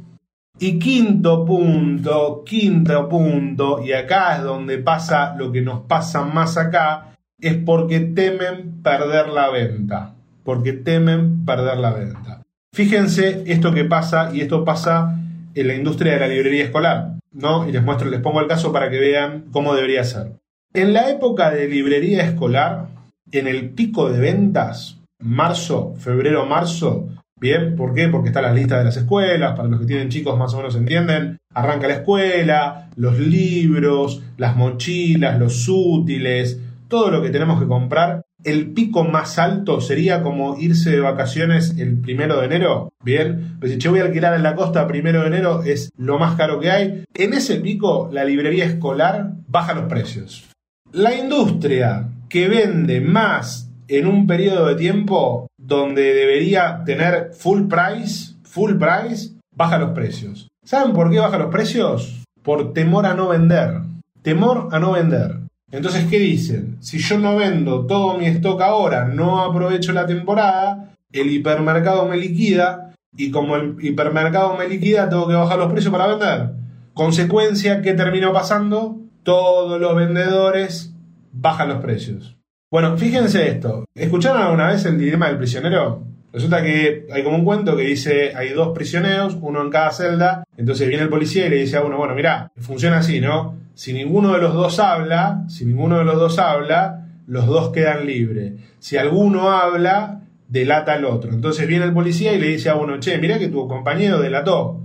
Y 0.59 0.79
quinto 0.79 1.45
punto, 1.47 2.45
quinto 2.45 3.09
punto, 3.09 3.83
y 3.83 3.93
acá 3.93 4.37
es 4.37 4.45
donde 4.45 4.79
pasa 4.79 5.35
lo 5.37 5.51
que 5.51 5.63
nos 5.63 5.81
pasa 5.81 6.23
más 6.23 6.59
acá, 6.59 7.15
es 7.41 7.57
porque 7.57 8.01
temen 8.01 8.83
perder 8.83 9.29
la 9.29 9.51
venta 9.51 10.14
porque 10.45 10.73
temen 10.73 11.45
perder 11.45 11.79
la 11.79 11.93
venta. 11.93 12.43
Fíjense 12.73 13.43
esto 13.47 13.73
que 13.73 13.85
pasa, 13.85 14.31
y 14.33 14.41
esto 14.41 14.65
pasa 14.65 15.19
en 15.55 15.69
la 15.69 15.75
industria 15.75 16.15
de 16.15 16.21
la 16.21 16.29
librería 16.29 16.65
escolar, 16.65 17.15
¿no? 17.33 17.69
Y 17.69 17.73
les 17.73 17.83
muestro, 17.83 18.09
les 18.11 18.21
pongo 18.21 18.41
el 18.41 18.49
caso 18.49 18.73
para 18.73 18.91
que 18.91 18.99
vean 18.99 19.47
cómo 19.51 19.75
debería 19.75 20.05
ser. 20.05 20.33
En 20.73 20.93
la 20.93 21.09
época 21.11 21.51
de 21.51 21.69
librería 21.69 22.25
escolar, 22.25 22.89
en 23.31 23.47
el 23.47 23.71
pico 23.71 24.11
de 24.11 24.21
ventas, 24.21 24.99
marzo, 25.21 25.95
febrero, 25.99 26.47
marzo, 26.47 27.09
Bien, 27.45 27.75
¿por 27.77 27.93
qué? 27.93 28.09
Porque 28.09 28.29
está 28.29 28.41
la 28.41 28.55
lista 28.55 28.79
de 28.79 28.85
las 28.85 28.97
escuelas, 28.97 29.55
para 29.57 29.69
los 29.69 29.81
que 29.81 29.87
tienen 29.87 30.09
chicos 30.09 30.39
más 30.39 30.55
o 30.55 30.59
menos 30.59 30.77
entienden, 30.77 31.37
arranca 31.53 31.89
la 31.89 31.97
escuela, 31.97 32.89
los 32.97 33.19
libros, 33.19 34.23
las 34.39 34.57
mochilas, 34.57 35.39
los 35.39 35.69
útiles, 35.69 36.59
todo 36.95 37.11
lo 37.11 37.23
que 37.23 37.31
tenemos 37.31 37.59
que 37.59 37.67
comprar 37.67 38.25
el 38.45 38.71
pico 38.71 39.03
más 39.03 39.41
alto 39.41 39.81
sería 39.81 40.23
como 40.23 40.57
irse 40.61 40.93
de 40.93 41.01
vacaciones 41.01 41.75
el 41.77 41.99
primero 41.99 42.39
de 42.39 42.47
enero. 42.47 42.93
Bien, 43.03 43.57
pero 43.59 43.73
si 43.73 43.81
yo 43.81 43.91
voy 43.91 43.99
a 43.99 44.05
alquilar 44.05 44.35
en 44.35 44.45
la 44.45 44.55
costa 44.55 44.87
primero 44.87 45.23
de 45.23 45.27
enero 45.27 45.65
es 45.65 45.91
lo 45.97 46.21
más 46.21 46.37
caro 46.37 46.61
que 46.61 46.71
hay. 46.71 47.05
En 47.13 47.33
ese 47.33 47.57
pico, 47.57 48.09
la 48.13 48.23
librería 48.23 48.65
escolar 48.65 49.33
baja 49.49 49.75
los 49.75 49.87
precios. 49.87 50.49
La 50.93 51.17
industria 51.17 52.11
que 52.29 52.47
vende 52.47 53.01
más 53.01 53.73
en 53.89 54.07
un 54.07 54.29
periodo 54.29 54.67
de 54.67 54.77
tiempo 54.77 55.49
donde 55.59 56.15
debería 56.15 56.85
tener 56.87 57.33
full 57.33 57.63
price, 57.63 58.37
full 58.45 58.75
price, 58.77 59.33
baja 59.51 59.79
los 59.79 59.91
precios. 59.91 60.47
¿Saben 60.65 60.93
por 60.93 61.11
qué 61.11 61.19
baja 61.19 61.39
los 61.39 61.51
precios? 61.51 62.23
Por 62.45 62.73
temor 62.73 63.05
a 63.05 63.15
no 63.15 63.31
vender. 63.31 63.81
Temor 64.23 64.69
a 64.71 64.79
no 64.79 64.93
vender. 64.93 65.44
Entonces, 65.75 66.07
¿qué 66.09 66.21
dicen? 66.21 66.77
Si 66.79 66.99
yo 66.99 67.19
no 67.19 67.35
vendo 67.35 67.85
todo 67.85 68.17
mi 68.17 68.27
stock 68.27 68.61
ahora, 68.61 69.07
no 69.07 69.43
aprovecho 69.43 69.93
la 69.93 70.07
temporada, 70.07 70.93
el 71.11 71.33
hipermercado 71.33 72.07
me 72.07 72.17
liquida 72.17 72.93
y 73.17 73.33
como 73.33 73.57
el 73.57 73.77
hipermercado 73.81 74.57
me 74.57 74.69
liquida, 74.69 75.09
tengo 75.09 75.27
que 75.27 75.35
bajar 75.35 75.59
los 75.59 75.73
precios 75.73 75.91
para 75.91 76.07
vender. 76.07 76.51
Consecuencia, 76.93 77.83
¿qué 77.83 77.95
terminó 77.95 78.33
pasando? 78.33 79.01
Todos 79.25 79.81
los 79.81 79.97
vendedores 79.97 80.95
bajan 81.33 81.71
los 81.71 81.79
precios. 81.79 82.37
Bueno, 82.71 82.97
fíjense 82.97 83.49
esto. 83.49 83.85
¿Escucharon 83.97 84.43
alguna 84.43 84.69
vez 84.69 84.85
el 84.85 84.97
dilema 84.97 85.27
del 85.27 85.39
prisionero? 85.39 86.05
Resulta 86.35 86.65
que 86.65 87.07
hay 87.13 87.23
como 87.23 87.37
un 87.37 87.45
cuento 87.45 87.77
que 87.77 87.85
dice, 87.85 88.35
hay 88.35 88.49
dos 88.49 88.75
prisioneros, 88.75 89.39
uno 89.41 89.63
en 89.63 89.71
cada 89.71 89.93
celda, 89.93 90.43
entonces 90.57 90.89
viene 90.89 91.05
el 91.05 91.09
policía 91.09 91.47
y 91.47 91.49
le 91.49 91.57
dice 91.59 91.77
a 91.77 91.85
uno, 91.85 91.97
bueno, 91.97 92.13
mira, 92.17 92.51
funciona 92.57 92.99
así, 92.99 93.21
¿no? 93.21 93.57
Si 93.75 93.93
ninguno 93.93 94.33
de 94.33 94.41
los 94.41 94.53
dos 94.53 94.81
habla, 94.81 95.45
si 95.49 95.65
ninguno 95.65 95.99
de 95.99 96.05
los 96.05 96.17
dos 96.17 96.41
habla, 96.41 97.07
los 97.29 97.47
dos 97.47 97.71
quedan 97.71 98.05
libres. 98.05 98.55
Si 98.81 98.97
alguno 98.97 99.51
habla, 99.51 100.23
delata 100.49 100.95
al 100.95 101.05
otro. 101.05 101.33
Entonces 101.33 101.69
viene 101.69 101.85
el 101.85 101.93
policía 101.93 102.33
y 102.33 102.41
le 102.41 102.49
dice 102.49 102.69
a 102.69 102.75
uno, 102.75 102.99
che, 102.99 103.17
mira 103.19 103.39
que 103.39 103.47
tu 103.47 103.69
compañero 103.69 104.19
delató. 104.19 104.81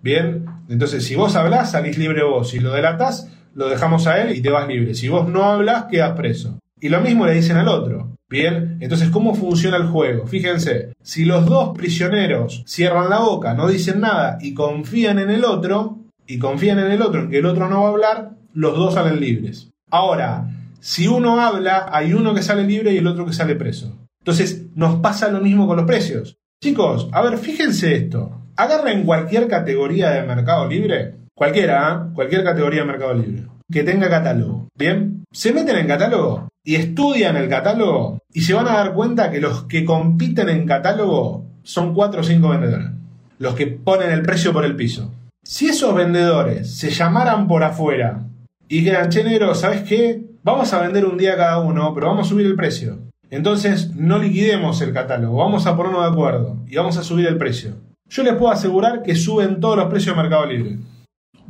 Bien, 0.00 0.46
entonces 0.70 1.04
si 1.04 1.16
vos 1.16 1.36
hablás, 1.36 1.72
salís 1.72 1.98
libre 1.98 2.22
vos. 2.22 2.48
Si 2.48 2.60
lo 2.60 2.72
delatás, 2.72 3.30
lo 3.54 3.68
dejamos 3.68 4.06
a 4.06 4.22
él 4.22 4.34
y 4.34 4.40
te 4.40 4.48
vas 4.48 4.66
libre. 4.66 4.94
Si 4.94 5.10
vos 5.10 5.28
no 5.28 5.44
hablas, 5.44 5.84
quedas 5.84 6.16
preso. 6.16 6.58
Y 6.80 6.88
lo 6.88 7.02
mismo 7.02 7.26
le 7.26 7.34
dicen 7.34 7.58
al 7.58 7.68
otro. 7.68 8.13
Bien, 8.34 8.78
entonces, 8.80 9.10
¿cómo 9.10 9.36
funciona 9.36 9.76
el 9.76 9.86
juego? 9.86 10.26
Fíjense, 10.26 10.92
si 11.00 11.24
los 11.24 11.46
dos 11.46 11.70
prisioneros 11.76 12.64
cierran 12.66 13.08
la 13.08 13.20
boca, 13.20 13.54
no 13.54 13.68
dicen 13.68 14.00
nada 14.00 14.38
y 14.40 14.54
confían 14.54 15.20
en 15.20 15.30
el 15.30 15.44
otro, 15.44 16.00
y 16.26 16.40
confían 16.40 16.80
en 16.80 16.90
el 16.90 17.00
otro, 17.00 17.20
en 17.20 17.30
que 17.30 17.38
el 17.38 17.46
otro 17.46 17.68
no 17.68 17.82
va 17.82 17.90
a 17.90 17.92
hablar, 17.92 18.30
los 18.52 18.76
dos 18.76 18.94
salen 18.94 19.20
libres. 19.20 19.70
Ahora, 19.88 20.50
si 20.80 21.06
uno 21.06 21.40
habla, 21.40 21.86
hay 21.92 22.12
uno 22.12 22.34
que 22.34 22.42
sale 22.42 22.64
libre 22.64 22.92
y 22.92 22.96
el 22.96 23.06
otro 23.06 23.24
que 23.24 23.32
sale 23.32 23.54
preso. 23.54 23.96
Entonces, 24.18 24.66
nos 24.74 24.96
pasa 24.96 25.28
lo 25.28 25.40
mismo 25.40 25.68
con 25.68 25.76
los 25.76 25.86
precios. 25.86 26.36
Chicos, 26.60 27.08
a 27.12 27.22
ver, 27.22 27.38
fíjense 27.38 27.94
esto. 27.94 28.40
Agarren 28.56 29.04
cualquier 29.04 29.46
categoría 29.46 30.10
de 30.10 30.26
mercado 30.26 30.66
libre, 30.66 31.14
cualquiera, 31.36 32.08
¿eh? 32.08 32.12
cualquier 32.12 32.42
categoría 32.42 32.80
de 32.80 32.86
mercado 32.88 33.14
libre, 33.14 33.44
que 33.70 33.84
tenga 33.84 34.10
catálogo. 34.10 34.66
Bien, 34.76 35.13
se 35.34 35.52
meten 35.52 35.76
en 35.76 35.88
catálogo 35.88 36.48
y 36.62 36.76
estudian 36.76 37.36
el 37.36 37.48
catálogo 37.48 38.20
y 38.32 38.42
se 38.42 38.54
van 38.54 38.68
a 38.68 38.74
dar 38.74 38.94
cuenta 38.94 39.32
que 39.32 39.40
los 39.40 39.64
que 39.64 39.84
compiten 39.84 40.48
en 40.48 40.64
catálogo 40.64 41.44
son 41.64 41.92
cuatro 41.92 42.20
o 42.20 42.24
cinco 42.24 42.50
vendedores. 42.50 42.90
Los 43.38 43.56
que 43.56 43.66
ponen 43.66 44.12
el 44.12 44.22
precio 44.22 44.52
por 44.52 44.64
el 44.64 44.76
piso. 44.76 45.12
Si 45.42 45.66
esos 45.66 45.92
vendedores 45.92 46.76
se 46.76 46.90
llamaran 46.90 47.48
por 47.48 47.64
afuera 47.64 48.22
y 48.68 48.78
dijeran, 48.78 49.10
che 49.10 49.24
negro, 49.24 49.56
¿sabes 49.56 49.82
qué? 49.82 50.22
Vamos 50.44 50.72
a 50.72 50.80
vender 50.80 51.04
un 51.04 51.18
día 51.18 51.36
cada 51.36 51.58
uno, 51.58 51.92
pero 51.94 52.06
vamos 52.06 52.28
a 52.28 52.30
subir 52.30 52.46
el 52.46 52.54
precio. 52.54 53.00
Entonces 53.28 53.96
no 53.96 54.20
liquidemos 54.20 54.80
el 54.82 54.92
catálogo, 54.92 55.38
vamos 55.38 55.66
a 55.66 55.76
ponernos 55.76 56.02
de 56.02 56.12
acuerdo 56.12 56.58
y 56.68 56.76
vamos 56.76 56.96
a 56.96 57.02
subir 57.02 57.26
el 57.26 57.38
precio. 57.38 57.72
Yo 58.08 58.22
les 58.22 58.34
puedo 58.34 58.52
asegurar 58.52 59.02
que 59.02 59.16
suben 59.16 59.58
todos 59.58 59.76
los 59.76 59.86
precios 59.86 60.14
de 60.14 60.22
Mercado 60.22 60.46
Libre. 60.46 60.78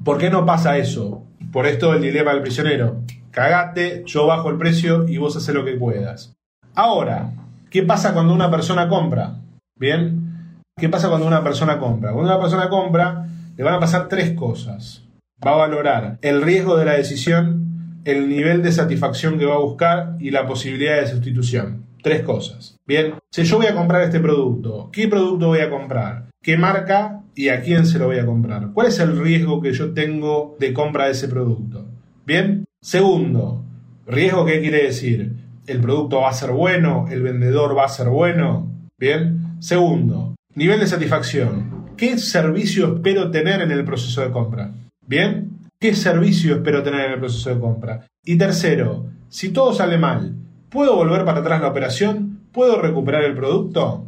¿Por 0.03 0.17
qué 0.17 0.31
no 0.31 0.47
pasa 0.47 0.79
eso? 0.79 1.23
Por 1.53 1.67
esto 1.67 1.93
el 1.93 2.01
dilema 2.01 2.33
del 2.33 2.41
prisionero. 2.41 3.03
Cagate, 3.35 4.05
yo 4.07 4.29
bajo 4.29 4.49
el 4.49 4.59
precio 4.59 5.09
y 5.09 5.19
vos 5.19 5.37
haces 5.37 5.53
lo 5.53 5.65
que 5.65 5.73
puedas. 5.73 6.37
Ahora, 6.73 7.33
¿qué 7.69 7.83
pasa 7.83 8.15
cuando 8.15 8.33
una 8.33 8.49
persona 8.49 8.89
compra? 8.89 9.41
¿Bien? 9.77 10.63
¿Qué 10.79 10.89
pasa 10.89 11.09
cuando 11.09 11.27
una 11.27 11.43
persona 11.43 11.81
compra? 11.81 12.13
Cuando 12.13 12.33
una 12.33 12.41
persona 12.41 12.69
compra, 12.69 13.27
le 13.57 13.65
van 13.65 13.75
a 13.75 13.81
pasar 13.81 14.07
tres 14.07 14.35
cosas. 14.35 15.03
Va 15.45 15.55
a 15.55 15.57
valorar 15.57 16.19
el 16.23 16.43
riesgo 16.43 16.77
de 16.77 16.85
la 16.85 16.93
decisión, 16.93 18.01
el 18.05 18.29
nivel 18.29 18.63
de 18.63 18.71
satisfacción 18.71 19.37
que 19.37 19.47
va 19.47 19.57
a 19.57 19.59
buscar 19.59 20.15
y 20.21 20.31
la 20.31 20.47
posibilidad 20.47 21.01
de 21.01 21.09
sustitución. 21.09 21.87
Tres 22.05 22.23
cosas. 22.23 22.77
Bien, 22.87 23.15
si 23.33 23.43
yo 23.43 23.57
voy 23.57 23.67
a 23.67 23.75
comprar 23.75 24.03
este 24.03 24.21
producto, 24.21 24.91
¿qué 24.93 25.09
producto 25.09 25.49
voy 25.49 25.61
a 25.61 25.71
comprar? 25.71 26.27
¿Qué 26.41 26.57
marca 26.57 27.23
y 27.35 27.49
a 27.49 27.63
quién 27.63 27.85
se 27.85 27.99
lo 27.99 28.07
voy 28.07 28.19
a 28.19 28.27
comprar? 28.27 28.71
¿Cuál 28.73 28.87
es 28.87 29.01
el 29.01 29.19
riesgo 29.19 29.61
que 29.61 29.73
yo 29.73 29.93
tengo 29.93 30.57
de 30.61 30.73
compra 30.73 31.07
de 31.07 31.13
ese 31.13 31.27
producto? 31.27 31.85
Bien. 32.25 32.64
Segundo, 32.85 33.65
riesgo, 34.07 34.45
¿qué 34.45 34.61
quiere 34.61 34.83
decir? 34.83 35.33
¿El 35.67 35.81
producto 35.81 36.21
va 36.21 36.29
a 36.29 36.35
ser 36.35 36.51
bueno? 36.51 37.07
¿El 37.11 37.23
vendedor 37.23 37.75
va 37.75 37.87
a 37.87 37.89
ser 37.89 38.11
bueno? 38.11 38.71
Bien. 38.99 39.57
Segundo, 39.59 40.35
nivel 40.55 40.81
de 40.81 40.87
satisfacción. 40.87 41.95
¿Qué 41.97 42.19
servicio 42.19 42.97
espero 42.97 43.31
tener 43.31 43.63
en 43.63 43.71
el 43.71 43.87
proceso 43.87 44.21
de 44.21 44.31
compra? 44.31 44.71
Bien. 45.01 45.49
¿Qué 45.81 45.95
servicio 45.95 46.57
espero 46.57 46.83
tener 46.83 47.07
en 47.07 47.13
el 47.13 47.21
proceso 47.21 47.55
de 47.55 47.59
compra? 47.59 48.07
Y 48.23 48.37
tercero, 48.37 49.07
si 49.31 49.49
todo 49.49 49.73
sale 49.73 49.97
mal, 49.97 50.35
¿puedo 50.69 50.95
volver 50.95 51.25
para 51.25 51.41
atrás 51.41 51.63
la 51.63 51.69
operación? 51.69 52.41
¿Puedo 52.53 52.83
recuperar 52.83 53.25
el 53.25 53.35
producto? 53.35 54.07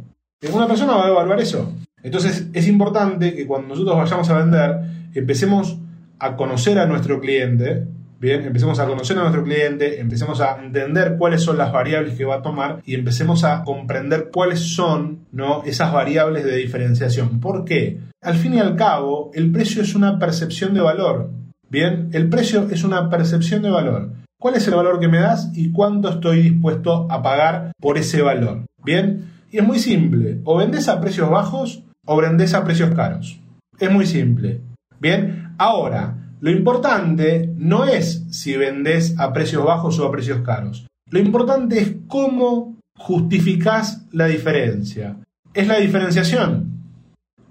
Una 0.53 0.67
persona 0.67 0.93
va 0.93 1.07
a 1.07 1.09
evaluar 1.09 1.39
eso. 1.39 1.73
Entonces 2.03 2.45
es 2.53 2.67
importante 2.67 3.33
que 3.33 3.47
cuando 3.47 3.69
nosotros 3.69 3.97
vayamos 3.97 4.29
a 4.29 4.37
vender, 4.37 4.81
empecemos 5.15 5.79
a 6.19 6.35
conocer 6.35 6.77
a 6.77 6.85
nuestro 6.85 7.19
cliente, 7.19 7.87
Bien, 8.19 8.43
empecemos 8.45 8.79
a 8.79 8.87
conocer 8.87 9.15
a 9.17 9.21
nuestro 9.21 9.43
cliente, 9.43 9.99
empecemos 9.99 10.41
a 10.41 10.59
entender 10.63 11.17
cuáles 11.19 11.43
son 11.43 11.57
las 11.57 11.71
variables 11.71 12.17
que 12.17 12.25
va 12.25 12.37
a 12.37 12.41
tomar 12.41 12.81
y 12.83 12.95
empecemos 12.95 13.43
a 13.43 13.63
comprender 13.63 14.29
cuáles 14.33 14.59
son 14.59 15.27
¿no? 15.31 15.63
esas 15.63 15.93
variables 15.93 16.43
de 16.43 16.55
diferenciación. 16.55 17.39
¿Por 17.39 17.63
qué? 17.63 17.99
Al 18.23 18.35
fin 18.35 18.55
y 18.55 18.59
al 18.59 18.75
cabo, 18.75 19.29
el 19.35 19.51
precio 19.51 19.83
es 19.83 19.93
una 19.93 20.17
percepción 20.17 20.73
de 20.73 20.81
valor. 20.81 21.29
Bien, 21.69 22.09
el 22.13 22.27
precio 22.27 22.67
es 22.71 22.83
una 22.83 23.07
percepción 23.09 23.61
de 23.61 23.69
valor. 23.69 24.13
¿Cuál 24.39 24.55
es 24.55 24.67
el 24.67 24.75
valor 24.75 24.99
que 24.99 25.07
me 25.07 25.19
das 25.19 25.51
y 25.53 25.71
cuánto 25.71 26.09
estoy 26.09 26.41
dispuesto 26.41 27.07
a 27.11 27.21
pagar 27.21 27.71
por 27.79 27.99
ese 27.99 28.23
valor? 28.23 28.65
Bien, 28.83 29.31
y 29.51 29.57
es 29.57 29.63
muy 29.63 29.77
simple. 29.77 30.39
O 30.43 30.57
vendes 30.57 30.87
a 30.89 30.99
precios 30.99 31.29
bajos 31.29 31.83
o 32.05 32.17
vendes 32.17 32.53
a 32.55 32.63
precios 32.63 32.95
caros. 32.95 33.39
Es 33.79 33.91
muy 33.91 34.07
simple. 34.07 34.61
Bien, 34.99 35.53
ahora, 35.57 36.26
lo 36.39 36.51
importante 36.51 37.51
no 37.57 37.85
es 37.85 38.25
si 38.29 38.55
vendes 38.55 39.17
a 39.17 39.33
precios 39.33 39.63
bajos 39.63 39.97
o 39.99 40.05
a 40.05 40.11
precios 40.11 40.41
caros. 40.41 40.87
Lo 41.09 41.19
importante 41.19 41.79
es 41.79 41.95
cómo 42.07 42.77
justificás 42.97 44.05
la 44.11 44.27
diferencia. 44.27 45.17
Es 45.53 45.67
la 45.67 45.77
diferenciación. 45.77 46.77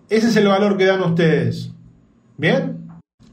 Ese 0.09 0.29
es 0.29 0.37
el 0.37 0.47
valor 0.47 0.77
que 0.77 0.87
dan 0.87 1.03
ustedes. 1.03 1.73
¿Bien? 2.37 2.77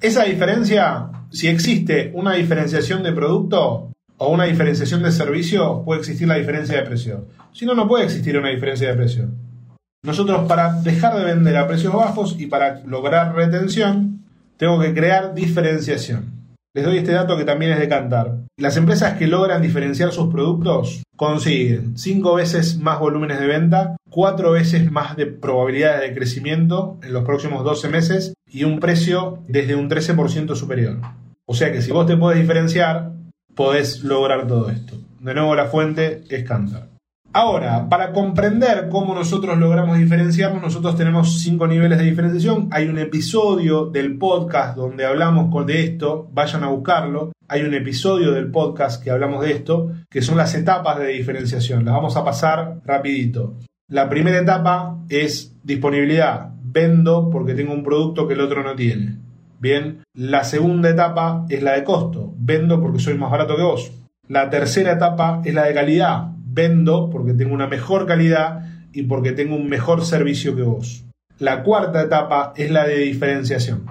Esa 0.01 0.23
diferencia, 0.23 1.09
si 1.29 1.47
existe 1.47 2.11
una 2.15 2.33
diferenciación 2.33 3.03
de 3.03 3.11
producto 3.11 3.91
o 4.17 4.27
una 4.31 4.45
diferenciación 4.45 5.03
de 5.03 5.11
servicio, 5.11 5.83
puede 5.83 5.99
existir 5.99 6.27
la 6.27 6.35
diferencia 6.35 6.77
de 6.77 6.83
precio. 6.83 7.27
Si 7.51 7.65
no, 7.65 7.75
no 7.75 7.87
puede 7.87 8.05
existir 8.05 8.37
una 8.37 8.49
diferencia 8.49 8.89
de 8.89 8.95
precio. 8.95 9.29
Nosotros 10.03 10.47
para 10.47 10.81
dejar 10.81 11.15
de 11.15 11.25
vender 11.25 11.55
a 11.57 11.67
precios 11.67 11.93
bajos 11.93 12.35
y 12.39 12.47
para 12.47 12.81
lograr 12.85 13.35
retención, 13.35 14.22
tengo 14.63 14.79
que 14.79 14.93
crear 14.93 15.33
diferenciación. 15.33 16.55
Les 16.73 16.85
doy 16.85 16.99
este 16.99 17.11
dato 17.11 17.35
que 17.35 17.43
también 17.43 17.73
es 17.73 17.79
de 17.79 17.89
cantar. 17.89 18.37
Las 18.57 18.77
empresas 18.77 19.17
que 19.17 19.27
logran 19.27 19.61
diferenciar 19.61 20.13
sus 20.13 20.31
productos 20.31 21.03
consiguen 21.17 21.97
5 21.97 22.35
veces 22.35 22.77
más 22.77 22.97
volúmenes 22.97 23.41
de 23.41 23.47
venta, 23.47 23.97
4 24.09 24.51
veces 24.51 24.89
más 24.89 25.17
de 25.17 25.25
probabilidades 25.25 26.07
de 26.07 26.15
crecimiento 26.15 26.97
en 27.03 27.11
los 27.11 27.25
próximos 27.25 27.65
12 27.65 27.89
meses 27.89 28.35
y 28.47 28.63
un 28.63 28.79
precio 28.79 29.39
desde 29.49 29.75
un 29.75 29.89
13% 29.89 30.55
superior. 30.55 31.01
O 31.45 31.55
sea 31.55 31.73
que 31.73 31.81
si 31.81 31.91
vos 31.91 32.07
te 32.07 32.15
podés 32.15 32.39
diferenciar, 32.39 33.11
podés 33.55 34.01
lograr 34.01 34.47
todo 34.47 34.69
esto. 34.69 34.95
De 35.19 35.33
nuevo 35.33 35.55
la 35.55 35.65
fuente 35.65 36.21
es 36.29 36.45
Cantar. 36.45 36.92
Ahora, 37.35 37.89
para 37.89 38.11
comprender 38.11 38.89
cómo 38.89 39.15
nosotros 39.15 39.57
logramos 39.57 39.97
diferenciarnos, 39.97 40.61
nosotros 40.61 40.95
tenemos 40.95 41.41
cinco 41.41 41.65
niveles 41.65 41.97
de 41.97 42.05
diferenciación. 42.05 42.67
Hay 42.69 42.87
un 42.87 42.99
episodio 42.99 43.87
del 43.87 44.19
podcast 44.19 44.77
donde 44.77 45.03
hablamos 45.03 45.65
de 45.65 45.83
esto, 45.83 46.29
vayan 46.31 46.63
a 46.63 46.67
buscarlo. 46.67 47.31
Hay 47.47 47.63
un 47.63 47.73
episodio 47.73 48.33
del 48.33 48.51
podcast 48.51 49.03
que 49.03 49.09
hablamos 49.09 49.43
de 49.43 49.51
esto, 49.51 49.93
que 50.11 50.21
son 50.21 50.37
las 50.37 50.53
etapas 50.53 50.99
de 50.99 51.07
diferenciación. 51.07 51.83
Las 51.83 51.95
vamos 51.95 52.15
a 52.17 52.23
pasar 52.23 52.75
rapidito. 52.85 53.55
La 53.87 54.07
primera 54.07 54.37
etapa 54.37 54.99
es 55.09 55.55
disponibilidad. 55.63 56.51
Vendo 56.61 57.31
porque 57.31 57.55
tengo 57.55 57.73
un 57.73 57.83
producto 57.83 58.27
que 58.27 58.35
el 58.35 58.41
otro 58.41 58.61
no 58.61 58.75
tiene. 58.75 59.17
Bien, 59.59 60.03
la 60.13 60.43
segunda 60.43 60.87
etapa 60.87 61.47
es 61.49 61.63
la 61.63 61.71
de 61.71 61.83
costo. 61.83 62.31
Vendo 62.37 62.79
porque 62.79 62.99
soy 62.99 63.15
más 63.15 63.31
barato 63.31 63.55
que 63.55 63.63
vos. 63.63 63.91
La 64.27 64.51
tercera 64.51 64.91
etapa 64.91 65.41
es 65.43 65.53
la 65.55 65.63
de 65.63 65.73
calidad 65.73 66.32
vendo 66.53 67.09
porque 67.09 67.33
tengo 67.33 67.53
una 67.53 67.67
mejor 67.67 68.05
calidad 68.05 68.65
y 68.93 69.03
porque 69.03 69.31
tengo 69.31 69.55
un 69.55 69.67
mejor 69.67 70.05
servicio 70.05 70.55
que 70.55 70.61
vos. 70.61 71.03
La 71.39 71.63
cuarta 71.63 72.03
etapa 72.03 72.53
es 72.55 72.71
la 72.71 72.85
de 72.85 72.99
diferenciación. 72.99 73.85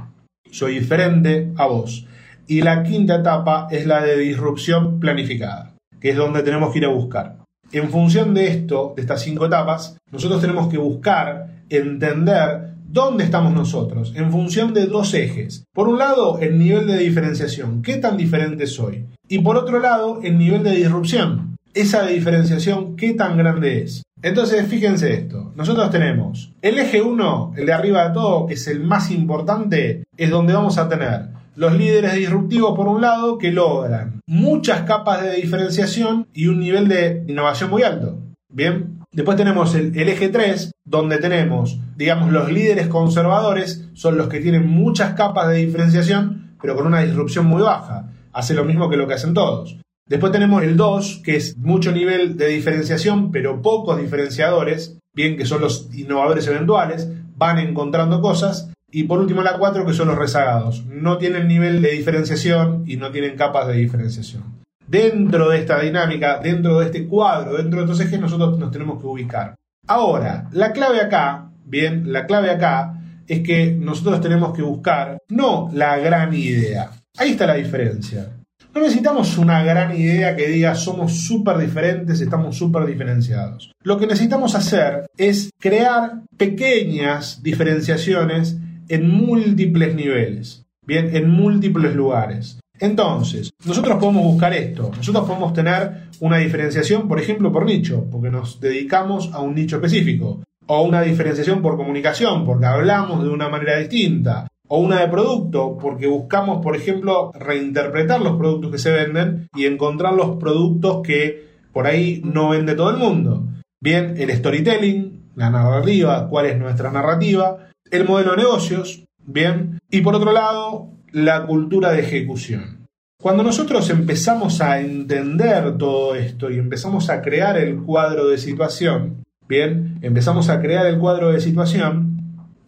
Soy 0.51 0.79
diferente 0.79 1.53
a 1.57 1.67
vos. 1.67 2.07
Y 2.47 2.63
la 2.63 2.83
quinta 2.83 3.17
etapa 3.17 3.69
es 3.71 3.87
la 3.87 4.03
de 4.03 4.19
disrupción 4.19 5.01
planificada, 5.01 5.75
que 6.01 6.11
es 6.11 6.17
donde 6.17 6.43
tenemos 6.43 6.73
que 6.73 6.79
ir 6.79 6.85
a 6.85 6.89
buscar. 6.89 7.39
En 7.73 7.89
función 7.89 8.35
de 8.35 8.49
esto, 8.49 8.93
de 8.95 9.03
estas 9.03 9.23
cinco 9.23 9.47
etapas, 9.47 9.97
nosotros 10.11 10.41
tenemos 10.41 10.69
que 10.69 10.79
buscar, 10.79 11.63
entender 11.71 12.73
dónde 12.87 13.25
estamos 13.25 13.55
nosotros, 13.55 14.13
en 14.15 14.31
función 14.31 14.75
de 14.75 14.87
dos 14.87 15.15
ejes. 15.15 15.65
Por 15.73 15.89
un 15.89 15.99
lado, 15.99 16.39
el 16.41 16.59
nivel 16.59 16.87
de 16.87 16.99
diferenciación, 16.99 17.81
qué 17.81 17.97
tan 17.97 18.19
diferente 18.19 18.67
soy. 18.67 19.07
Y 19.29 19.39
por 19.39 19.57
otro 19.57 19.81
lado, 19.81 20.21
el 20.23 20.37
nivel 20.37 20.63
de 20.63 20.73
disrupción, 20.73 21.52
esa 21.75 22.07
diferenciación, 22.07 22.97
¿qué 22.97 23.15
tan 23.15 23.37
grande 23.37 23.83
es? 23.83 24.03
Entonces, 24.23 24.67
fíjense 24.67 25.13
esto. 25.15 25.53
Nosotros 25.57 25.91
tenemos 25.91 26.53
el 26.63 26.79
eje 26.79 27.03
1, 27.03 27.55
el 27.57 27.67
de 27.67 27.73
arriba 27.73 28.09
de 28.09 28.15
todo, 28.15 28.47
que 28.47 28.55
es 28.55 28.67
el 28.69 28.81
más 28.81 29.11
importante, 29.11 30.05
es 30.17 30.31
donde 30.31 30.53
vamos 30.53 30.79
a 30.79 30.89
tener 30.89 31.29
los 31.57 31.77
líderes 31.77 32.15
disruptivos 32.15 32.77
por 32.77 32.89
un 32.89 33.01
lado 33.01 33.37
que 33.37 33.53
logran 33.53 34.21
muchas 34.27 34.83
capas 34.83 35.23
de 35.23 35.37
diferenciación 35.37 36.27
y 36.33 36.47
un 36.47 36.61
nivel 36.61 36.89
de 36.89 37.25
innovación 37.27 37.69
muy 37.69 37.83
alto. 37.83 38.19
Bien, 38.49 39.03
Después 39.15 39.37
tenemos 39.37 39.75
el, 39.75 39.95
eje 39.95 40.31
3, 40.31 40.73
donde 40.87 41.19
tenemos, 41.19 41.79
digamos, 41.97 42.33
los 42.33 42.51
líderes 42.51 42.89
conservadores, 42.89 43.87
son 43.93 44.17
los 44.17 44.29
que 44.29 44.41
tienen 44.41 44.67
muchas 44.67 45.13
capas 45.13 45.49
de 45.49 45.57
diferenciación, 45.57 46.57
pero 46.63 46.75
con 46.75 46.87
una 46.87 47.03
disrupción 47.03 47.45
muy 47.45 47.61
baja. 47.61 48.09
Hace 48.33 48.55
lo 48.55 48.65
mismo 48.65 48.89
que 48.89 48.97
lo 48.97 49.07
que 49.07 49.13
hacen 49.13 49.35
todos. 49.35 49.77
Después 50.09 50.33
tenemos 50.33 50.63
el 50.63 50.77
2, 50.77 51.23
que 51.25 51.37
es 51.37 51.57
mucho 51.57 51.93
nivel 51.93 52.37
de 52.37 52.49
diferenciación, 52.49 53.31
pero 53.31 53.63
pocos 53.63 54.01
diferenciadores, 54.01 54.99
bien 55.15 55.37
que 55.37 55.47
son 55.47 55.61
los 55.61 55.89
innovadores 55.95 56.47
eventuales, 56.47 57.09
van 57.37 57.59
encontrando 57.59 58.21
cosas. 58.21 58.71
Y 58.91 59.05
por 59.05 59.21
último 59.21 59.43
la 59.43 59.57
4, 59.59 59.87
que 59.87 59.95
son 59.95 60.09
los 60.09 60.19
rezagados. 60.19 60.85
No 60.87 61.17
tienen 61.17 61.49
nivel 61.49 61.81
de 61.81 61.93
diferenciación 61.93 62.85
y 62.87 62.97
no 62.97 63.11
tienen 63.11 63.37
capas 63.37 63.69
de 63.69 63.75
diferenciación. 63.75 64.43
Dentro 64.87 65.49
de 65.49 65.59
esta 65.59 65.81
dinámica, 65.81 66.39
dentro 66.41 66.81
de 66.81 66.87
este 66.87 67.07
cuadro, 67.07 67.57
dentro 67.57 67.79
de 67.79 67.87
estos 67.87 68.01
ejes, 68.01 68.21
nosotros 68.21 68.59
nos 68.59 68.71
tenemos 68.71 69.01
que 69.01 69.07
ubicar. 69.07 69.55
Ahora, 69.87 70.49
la 70.53 70.73
clave 70.73 71.01
acá, 71.01 71.51
bien, 71.65 72.13
la 72.13 72.27
clave 72.27 72.51
acá 72.51 73.01
es 73.27 73.41
que 73.41 73.73
nosotros 73.73 74.21
tenemos 74.21 74.55
que 74.55 74.63
buscar 74.63 75.17
no 75.31 75.71
la 75.73 75.97
gran 75.97 76.35
idea. 76.35 76.91
Ahí 77.17 77.31
está 77.31 77.47
la 77.47 77.55
diferencia. 77.55 78.29
No 78.75 78.81
necesitamos 78.81 79.37
una 79.37 79.63
gran 79.63 79.95
idea 79.95 80.35
que 80.35 80.49
diga 80.49 80.75
somos 80.75 81.13
súper 81.27 81.59
diferentes, 81.59 82.23
estamos 82.23 82.57
súper 82.57 82.87
diferenciados. 82.87 83.71
Lo 83.83 83.99
que 83.99 84.07
necesitamos 84.07 84.55
hacer 84.55 85.07
es 85.19 85.51
crear 85.61 86.23
pequeñas 86.39 87.43
diferenciaciones 87.43 88.57
en 88.89 89.11
múltiples 89.11 89.95
niveles, 89.95 90.65
bien, 90.87 91.15
en 91.15 91.29
múltiples 91.29 91.95
lugares. 91.95 92.61
Entonces, 92.81 93.53
nosotros 93.65 93.99
podemos 94.01 94.25
buscar 94.25 94.55
esto. 94.55 94.91
Nosotros 94.97 95.27
podemos 95.27 95.53
tener 95.53 96.09
una 96.21 96.39
diferenciación, 96.39 97.07
por 97.09 97.21
ejemplo, 97.21 97.53
por 97.53 97.67
nicho, 97.67 98.07
porque 98.11 98.31
nos 98.31 98.59
dedicamos 98.59 99.31
a 99.35 99.41
un 99.41 99.55
nicho 99.55 99.77
específico. 99.77 100.43
O 100.67 100.83
una 100.83 101.03
diferenciación 101.03 101.61
por 101.61 101.77
comunicación, 101.77 102.47
porque 102.47 102.67
hablamos 102.67 103.23
de 103.23 103.29
una 103.29 103.49
manera 103.49 103.79
distinta. 103.79 104.47
O 104.75 104.79
una 104.79 105.01
de 105.01 105.09
producto, 105.09 105.77
porque 105.77 106.07
buscamos, 106.07 106.63
por 106.63 106.75
ejemplo, 106.75 107.31
reinterpretar 107.35 108.23
los 108.23 108.39
productos 108.39 108.71
que 108.71 108.79
se 108.79 108.91
venden 108.91 109.47
y 109.55 109.67
encontrar 109.67 110.15
los 110.15 110.37
productos 110.37 111.03
que 111.05 111.47
por 111.75 111.87
ahí 111.87 112.23
no 112.25 112.49
vende 112.49 112.75
todo 112.75 112.89
el 112.89 112.97
mundo. 112.97 113.47
Bien, 113.83 114.15
el 114.17 114.31
storytelling, 114.31 115.33
la 115.37 115.51
narrativa, 115.51 116.27
cuál 116.27 116.47
es 116.47 116.59
nuestra 116.59 116.91
narrativa, 116.91 117.69
el 117.91 118.07
modelo 118.07 118.31
de 118.31 118.39
negocios, 118.39 119.05
bien, 119.23 119.79
y 119.91 120.01
por 120.01 120.15
otro 120.15 120.33
lado, 120.33 120.89
la 121.11 121.45
cultura 121.45 121.93
de 121.93 122.01
ejecución. 122.01 122.89
Cuando 123.21 123.43
nosotros 123.43 123.91
empezamos 123.91 124.63
a 124.63 124.81
entender 124.81 125.77
todo 125.77 126.15
esto 126.15 126.51
y 126.51 126.59
empezamos 126.59 127.11
a 127.11 127.21
crear 127.21 127.59
el 127.59 127.77
cuadro 127.83 128.29
de 128.29 128.39
situación, 128.39 129.23
bien, 129.47 129.99
empezamos 130.01 130.49
a 130.49 130.63
crear 130.63 130.87
el 130.87 130.99
cuadro 130.99 131.31
de 131.31 131.41
situación, 131.41 132.12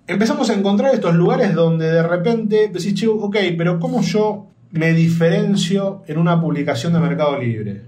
empezamos 0.06 0.50
a 0.50 0.54
encontrar 0.54 0.94
estos 0.94 1.14
lugares 1.14 1.54
donde 1.54 1.86
de 1.90 2.02
repente 2.02 2.70
decís, 2.72 3.04
ok, 3.08 3.36
pero 3.56 3.78
¿cómo 3.80 4.02
yo 4.02 4.46
me 4.70 4.92
diferencio 4.92 6.02
en 6.06 6.18
una 6.18 6.40
publicación 6.40 6.92
de 6.92 7.00
Mercado 7.00 7.38
Libre? 7.38 7.82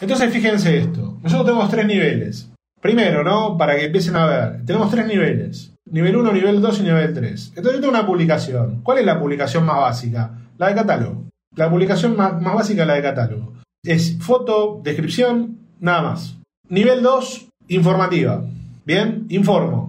Entonces 0.00 0.32
fíjense 0.32 0.76
esto, 0.78 1.18
nosotros 1.22 1.46
tenemos 1.46 1.70
tres 1.70 1.86
niveles. 1.86 2.50
Primero, 2.80 3.24
¿no? 3.24 3.56
Para 3.56 3.76
que 3.76 3.86
empiecen 3.86 4.16
a 4.16 4.26
ver, 4.26 4.64
tenemos 4.64 4.90
tres 4.90 5.06
niveles. 5.06 5.72
Nivel 5.88 6.16
1, 6.16 6.32
nivel 6.32 6.60
2 6.60 6.80
y 6.80 6.82
nivel 6.82 7.14
3. 7.14 7.52
Entonces 7.56 7.74
yo 7.74 7.80
tengo 7.80 7.96
una 7.96 8.06
publicación. 8.06 8.80
¿Cuál 8.82 8.98
es 8.98 9.06
la 9.06 9.18
publicación 9.20 9.64
más 9.64 9.76
básica? 9.76 10.32
La 10.58 10.68
de 10.68 10.74
catálogo. 10.74 11.24
La 11.54 11.70
publicación 11.70 12.16
más, 12.16 12.42
básica 12.42 12.82
es 12.82 12.88
la 12.88 12.94
de 12.94 13.02
catálogo. 13.02 13.52
Es 13.84 14.18
foto, 14.20 14.80
descripción, 14.82 15.58
nada 15.78 16.02
más. 16.02 16.36
Nivel 16.68 17.02
2, 17.02 17.48
informativa. 17.68 18.44
Bien, 18.84 19.26
informo. 19.28 19.85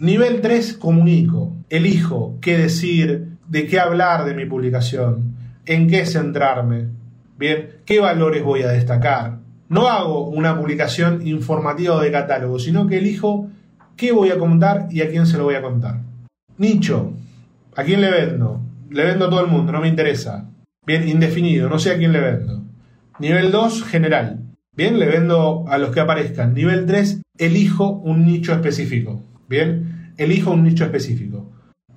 Nivel 0.00 0.40
3, 0.40 0.74
comunico. 0.74 1.56
Elijo 1.70 2.38
qué 2.40 2.56
decir, 2.56 3.28
de 3.48 3.66
qué 3.66 3.80
hablar 3.80 4.24
de 4.24 4.34
mi 4.34 4.46
publicación, 4.46 5.34
en 5.66 5.88
qué 5.88 6.06
centrarme. 6.06 6.88
Bien, 7.38 7.70
qué 7.84 8.00
valores 8.00 8.42
voy 8.42 8.62
a 8.62 8.68
destacar. 8.68 9.38
No 9.68 9.88
hago 9.88 10.28
una 10.28 10.58
publicación 10.58 11.26
informativa 11.26 12.00
de 12.02 12.10
catálogo, 12.10 12.58
sino 12.58 12.86
que 12.86 12.98
elijo 12.98 13.50
¿Qué 13.98 14.12
voy 14.12 14.30
a 14.30 14.38
contar 14.38 14.86
y 14.92 15.02
a 15.02 15.10
quién 15.10 15.26
se 15.26 15.36
lo 15.36 15.42
voy 15.42 15.56
a 15.56 15.60
contar? 15.60 16.02
Nicho. 16.56 17.14
¿A 17.74 17.82
quién 17.82 18.00
le 18.00 18.12
vendo? 18.12 18.60
Le 18.90 19.04
vendo 19.04 19.26
a 19.26 19.28
todo 19.28 19.40
el 19.40 19.50
mundo, 19.50 19.72
no 19.72 19.80
me 19.80 19.88
interesa. 19.88 20.48
Bien, 20.86 21.08
indefinido, 21.08 21.68
no 21.68 21.80
sé 21.80 21.90
a 21.90 21.98
quién 21.98 22.12
le 22.12 22.20
vendo. 22.20 22.62
Nivel 23.18 23.50
2, 23.50 23.82
general. 23.82 24.38
Bien, 24.76 25.00
le 25.00 25.06
vendo 25.06 25.64
a 25.66 25.78
los 25.78 25.90
que 25.90 25.98
aparezcan. 25.98 26.54
Nivel 26.54 26.86
3, 26.86 27.22
elijo 27.38 27.90
un 27.90 28.24
nicho 28.24 28.52
específico. 28.52 29.20
Bien, 29.48 30.12
elijo 30.16 30.50
un 30.50 30.64
nicho 30.64 30.84
específico. 30.84 31.50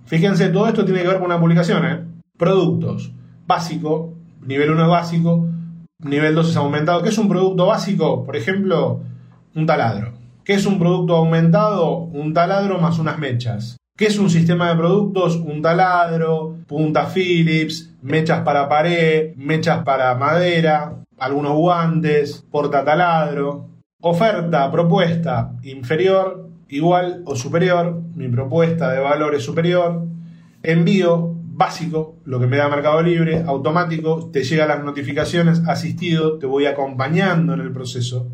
Fíjense, 0.05 0.49
todo 0.49 0.67
esto 0.67 0.85
tiene 0.85 1.01
que 1.01 1.07
ver 1.07 1.17
con 1.17 1.25
una 1.25 1.39
publicación, 1.39 1.85
¿eh? 1.85 1.99
Productos. 2.37 3.11
Básico, 3.45 4.13
nivel 4.41 4.71
1 4.71 4.83
es 4.83 4.89
básico, 4.89 5.47
nivel 5.99 6.35
2 6.35 6.49
es 6.49 6.55
aumentado. 6.55 7.01
¿Qué 7.01 7.09
es 7.09 7.17
un 7.17 7.27
producto 7.27 7.65
básico? 7.65 8.23
Por 8.23 8.35
ejemplo, 8.35 9.01
un 9.55 9.65
taladro. 9.65 10.13
¿Qué 10.43 10.53
es 10.53 10.65
un 10.65 10.79
producto 10.79 11.15
aumentado? 11.15 11.97
Un 11.97 12.33
taladro 12.33 12.79
más 12.79 12.99
unas 12.99 13.19
mechas. 13.19 13.77
¿Qué 13.97 14.07
es 14.07 14.17
un 14.17 14.29
sistema 14.29 14.69
de 14.69 14.75
productos? 14.77 15.35
Un 15.35 15.61
taladro, 15.61 16.55
punta 16.67 17.05
Philips, 17.05 17.93
mechas 18.01 18.41
para 18.41 18.67
pared, 18.67 19.35
mechas 19.35 19.83
para 19.83 20.15
madera, 20.15 21.03
algunos 21.19 21.53
guantes, 21.53 22.45
porta 22.49 22.83
taladro. 22.83 23.67
Oferta, 24.01 24.71
propuesta, 24.71 25.53
inferior, 25.61 26.49
igual 26.71 27.21
o 27.25 27.35
superior. 27.35 28.01
Mi 28.15 28.27
propuesta 28.29 28.91
de 28.91 28.99
valor 28.99 29.35
es 29.35 29.43
superior. 29.43 30.07
Envío, 30.63 31.35
básico, 31.53 32.15
lo 32.25 32.39
que 32.39 32.47
me 32.47 32.57
da 32.57 32.69
Mercado 32.69 33.01
Libre, 33.03 33.43
automático, 33.45 34.29
te 34.31 34.43
llegan 34.43 34.69
las 34.69 34.83
notificaciones, 34.83 35.61
asistido, 35.67 36.39
te 36.39 36.47
voy 36.47 36.65
acompañando 36.65 37.53
en 37.53 37.59
el 37.59 37.71
proceso. 37.71 38.27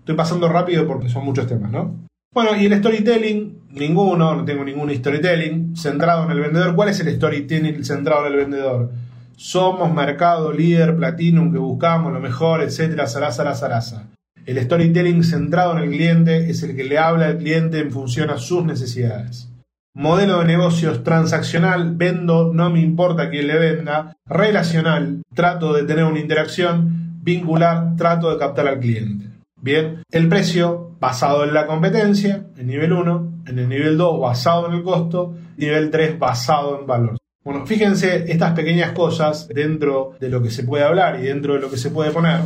Estoy 0.00 0.16
pasando 0.16 0.48
rápido 0.48 0.86
porque 0.86 1.08
son 1.08 1.24
muchos 1.24 1.46
temas, 1.46 1.70
¿no? 1.70 1.94
Bueno, 2.34 2.56
y 2.56 2.64
el 2.64 2.78
storytelling, 2.78 3.58
ninguno, 3.72 4.34
no 4.34 4.44
tengo 4.44 4.64
ningún 4.64 4.92
storytelling 4.92 5.76
centrado 5.76 6.24
en 6.24 6.30
el 6.30 6.40
vendedor. 6.40 6.74
¿Cuál 6.74 6.88
es 6.88 6.98
el 7.00 7.14
storytelling 7.14 7.84
centrado 7.84 8.26
en 8.26 8.32
el 8.32 8.38
vendedor? 8.38 8.90
Somos 9.36 9.92
mercado 9.92 10.50
líder, 10.52 10.96
platinum, 10.96 11.52
que 11.52 11.58
buscamos 11.58 12.12
lo 12.12 12.20
mejor, 12.20 12.62
etcétera, 12.62 13.06
zaraza, 13.06 13.44
zaraza, 13.44 13.60
zaraza. 13.60 14.08
El 14.44 14.60
storytelling 14.60 15.22
centrado 15.22 15.76
en 15.76 15.84
el 15.84 15.90
cliente 15.90 16.50
es 16.50 16.62
el 16.62 16.74
que 16.74 16.84
le 16.84 16.98
habla 16.98 17.26
al 17.26 17.38
cliente 17.38 17.78
en 17.78 17.92
función 17.92 18.30
a 18.30 18.38
sus 18.38 18.64
necesidades. 18.64 19.48
Modelo 19.94 20.40
de 20.40 20.46
negocios 20.46 21.04
transaccional, 21.04 21.94
vendo, 21.94 22.52
no 22.52 22.70
me 22.70 22.80
importa 22.80 23.30
quién 23.30 23.46
le 23.46 23.58
venda. 23.58 24.16
Relacional, 24.26 25.22
trato 25.34 25.72
de 25.74 25.84
tener 25.84 26.04
una 26.04 26.18
interacción. 26.18 27.20
Vincular, 27.22 27.94
trato 27.96 28.30
de 28.32 28.38
captar 28.38 28.66
al 28.66 28.80
cliente. 28.80 29.26
Bien, 29.60 30.02
el 30.10 30.28
precio 30.28 30.96
basado 30.98 31.44
en 31.44 31.54
la 31.54 31.66
competencia, 31.66 32.46
en 32.56 32.66
nivel 32.66 32.92
1, 32.92 33.42
en 33.46 33.58
el 33.60 33.68
nivel 33.68 33.96
2 33.96 34.20
basado 34.20 34.68
en 34.68 34.74
el 34.74 34.82
costo, 34.82 35.36
nivel 35.56 35.90
3 35.90 36.18
basado 36.18 36.80
en 36.80 36.86
valor. 36.86 37.16
Bueno, 37.44 37.64
fíjense 37.66 38.30
estas 38.32 38.52
pequeñas 38.52 38.90
cosas 38.92 39.46
dentro 39.48 40.14
de 40.18 40.28
lo 40.28 40.42
que 40.42 40.50
se 40.50 40.64
puede 40.64 40.84
hablar 40.84 41.20
y 41.20 41.24
dentro 41.24 41.54
de 41.54 41.60
lo 41.60 41.70
que 41.70 41.76
se 41.76 41.90
puede 41.90 42.10
poner, 42.10 42.40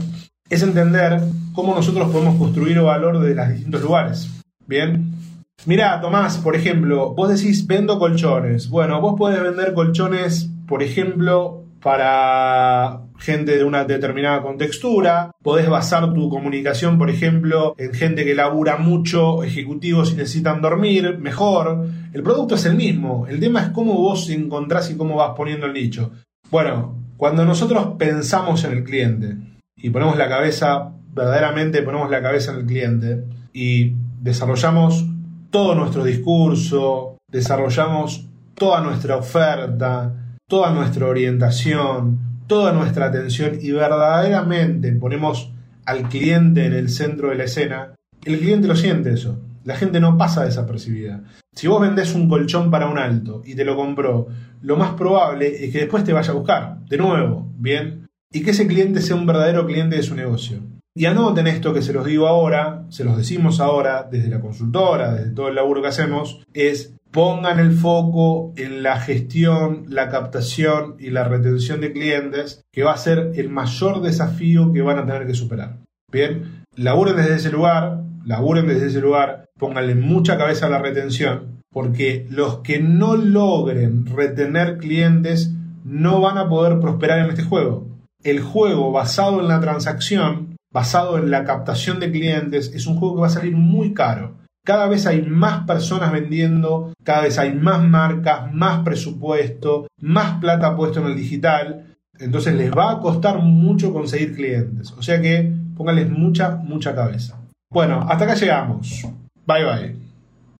es 0.49 0.63
entender 0.63 1.21
cómo 1.53 1.75
nosotros 1.75 2.11
podemos 2.11 2.37
construir 2.37 2.81
valor 2.81 3.21
de 3.21 3.35
los 3.35 3.49
distintos 3.49 3.83
lugares. 3.83 4.31
Bien, 4.67 5.17
Mira, 5.65 6.01
Tomás, 6.01 6.39
por 6.39 6.55
ejemplo, 6.55 7.15
vos 7.15 7.29
decís 7.29 7.67
vendo 7.67 7.99
colchones. 7.99 8.69
Bueno, 8.69 9.01
vos 9.01 9.15
podés 9.19 9.43
vender 9.43 9.75
colchones, 9.75 10.49
por 10.69 10.83
ejemplo, 10.83 11.65
para 11.83 13.01
gente 13.19 13.57
de 13.57 13.65
una 13.65 13.85
determinada 13.85 14.43
contextura, 14.43 15.33
podés 15.43 15.69
basar 15.69 16.13
tu 16.13 16.29
comunicación, 16.29 16.99
por 16.99 17.11
ejemplo, 17.11 17.75
en 17.79 17.95
gente 17.95 18.25
que 18.25 18.35
labura 18.35 18.77
mucho, 18.77 19.43
ejecutivos 19.43 20.13
y 20.13 20.17
necesitan 20.17 20.61
dormir, 20.61 21.19
mejor. 21.19 21.87
El 22.13 22.23
producto 22.23 22.55
es 22.55 22.67
el 22.67 22.77
mismo, 22.77 23.27
el 23.27 23.41
tema 23.41 23.63
es 23.63 23.69
cómo 23.71 23.95
vos 23.95 24.29
encontrás 24.31 24.91
y 24.91 24.97
cómo 24.97 25.17
vas 25.17 25.33
poniendo 25.37 25.67
el 25.67 25.73
nicho. 25.73 26.13
Bueno, 26.51 26.97
cuando 27.17 27.45
nosotros 27.45 27.95
pensamos 27.99 28.63
en 28.65 28.73
el 28.73 28.85
cliente 28.85 29.37
y 29.77 29.91
ponemos 29.91 30.17
la 30.17 30.29
cabeza, 30.29 30.93
verdaderamente 31.15 31.83
ponemos 31.83 32.11
la 32.11 32.23
cabeza 32.23 32.53
en 32.53 32.59
el 32.59 32.67
cliente 32.67 33.25
y 33.53 33.95
desarrollamos 34.21 35.07
todo 35.51 35.75
nuestro 35.75 36.05
discurso, 36.05 37.19
desarrollamos 37.31 38.29
toda 38.55 38.81
nuestra 38.81 39.17
oferta, 39.17 40.37
toda 40.49 40.73
nuestra 40.73 41.07
orientación, 41.07 42.19
toda 42.47 42.73
nuestra 42.73 43.07
atención 43.07 43.59
y 43.61 43.73
verdaderamente 43.73 44.93
ponemos 44.93 45.53
al 45.85 46.09
cliente 46.09 46.67
en 46.67 46.73
el 46.73 46.89
centro 46.89 47.31
de 47.31 47.37
la 47.37 47.45
escena, 47.45 47.95
el 48.25 48.39
cliente 48.39 48.69
lo 48.69 48.77
siente 48.77 49.13
eso. 49.13 49.41
La 49.65 49.77
gente 49.77 49.99
no 49.99 50.17
pasa 50.17 50.45
desapercibida. 50.45 51.23
Si 51.53 51.67
vos 51.67 51.81
vendés 51.81 52.15
un 52.15 52.29
colchón 52.29 52.71
para 52.71 52.89
un 52.89 52.99
alto 52.99 53.43
y 53.45 53.57
te 53.57 53.65
lo 53.65 53.75
compró, 53.75 54.29
lo 54.63 54.77
más 54.77 54.93
probable 54.93 55.65
es 55.65 55.73
que 55.73 55.81
después 55.81 56.05
te 56.05 56.13
vaya 56.13 56.31
a 56.31 56.35
buscar, 56.35 56.79
de 56.89 56.99
nuevo, 56.99 57.49
¿bien? 57.57 58.06
Y 58.33 58.43
que 58.43 58.51
ese 58.51 58.67
cliente 58.67 59.01
sea 59.01 59.17
un 59.17 59.27
verdadero 59.27 59.67
cliente 59.67 59.97
de 59.97 60.03
su 60.03 60.15
negocio. 60.15 60.61
Y 60.95 61.05
anoten 61.05 61.47
esto 61.47 61.75
que 61.75 61.83
se 61.83 61.93
los 61.93 62.07
digo 62.07 62.27
ahora, 62.27 62.87
se 62.89 63.05
los 63.05 63.19
decimos 63.19 63.61
ahora 63.61 64.09
desde 64.11 64.31
la 64.31 64.41
consultora, 64.41 65.13
desde 65.15 65.33
todo 65.33 65.49
el 65.49 65.55
laburo 65.55 65.83
que 65.83 65.89
hacemos, 65.89 66.43
es 66.55 66.95
pongan 67.11 67.61
el 67.61 67.73
foco 67.73 68.53
en 68.57 68.83
la 68.83 68.99
gestión, 69.01 69.85
la 69.89 70.09
captación 70.09 70.97
y 70.99 71.11
la 71.11 71.25
retención 71.25 71.81
de 71.81 71.93
clientes, 71.93 72.65
que 72.73 72.83
va 72.83 72.93
a 72.93 72.99
ser 72.99 73.33
el 73.37 73.49
mayor 73.49 74.03
desafío 74.03 74.73
que 74.73 74.83
van 74.83 74.99
a 74.99 75.07
tener 75.07 75.27
que 75.27 75.35
superar. 75.35 75.79
Bien, 76.11 76.65
laburen 76.75 77.17
desde 77.17 77.37
ese 77.37 77.51
lugar, 77.51 78.03
laburen 78.25 78.67
desde 78.67 78.87
ese 78.87 79.01
lugar, 79.01 79.47
pónganle 79.59 79.95
mucha 79.95 80.37
cabeza 80.37 80.67
a 80.67 80.71
la 80.71 80.79
retención, 80.79 81.63
porque 81.71 82.27
los 82.31 82.59
que 82.59 82.81
no 82.81 83.17
logren 83.17 84.07
retener 84.07 84.79
clientes 84.79 85.53
no 85.85 86.21
van 86.21 86.39
a 86.39 86.49
poder 86.49 86.81
prosperar 86.81 87.21
en 87.21 87.31
este 87.31 87.43
juego. 87.43 87.86
El 88.27 88.41
juego 88.41 88.91
basado 88.91 89.39
en 89.39 89.47
la 89.47 89.61
transacción, 89.61 90.57
basado 90.73 91.17
en 91.17 91.31
la 91.31 91.45
captación 91.45 92.01
de 92.01 92.11
clientes, 92.11 92.73
es 92.75 92.89
un 92.89 92.97
juego 92.97 93.15
que 93.15 93.21
va 93.21 93.29
a 93.29 93.31
salir 93.31 93.55
muy 93.57 93.95
caro. 93.95 94.35
Cada 94.65 94.89
vez 94.89 95.07
hay 95.07 95.23
más 95.23 95.65
personas 95.65 96.11
vendiendo, 96.11 96.93
cada 97.05 97.23
vez 97.23 97.39
hay 97.39 97.55
más 97.55 97.85
marcas, 97.85 98.53
más 98.53 98.83
presupuesto, 98.83 99.87
más 100.01 100.41
plata 100.41 100.75
puesto 100.75 100.99
en 100.99 101.07
el 101.07 101.17
digital. 101.17 101.95
Entonces 102.19 102.57
les 102.57 102.73
va 102.73 102.91
a 102.91 102.99
costar 102.99 103.39
mucho 103.39 103.93
conseguir 103.93 104.35
clientes. 104.35 104.93
O 104.99 105.03
sea 105.03 105.23
que 105.23 105.53
pónganles 105.77 106.11
mucha, 106.11 106.57
mucha 106.57 106.97
cabeza. 106.97 107.39
Bueno, 107.71 108.05
hasta 108.09 108.25
acá 108.25 108.35
llegamos. 108.35 109.07
Bye 109.47 109.65
bye. 109.65 110.06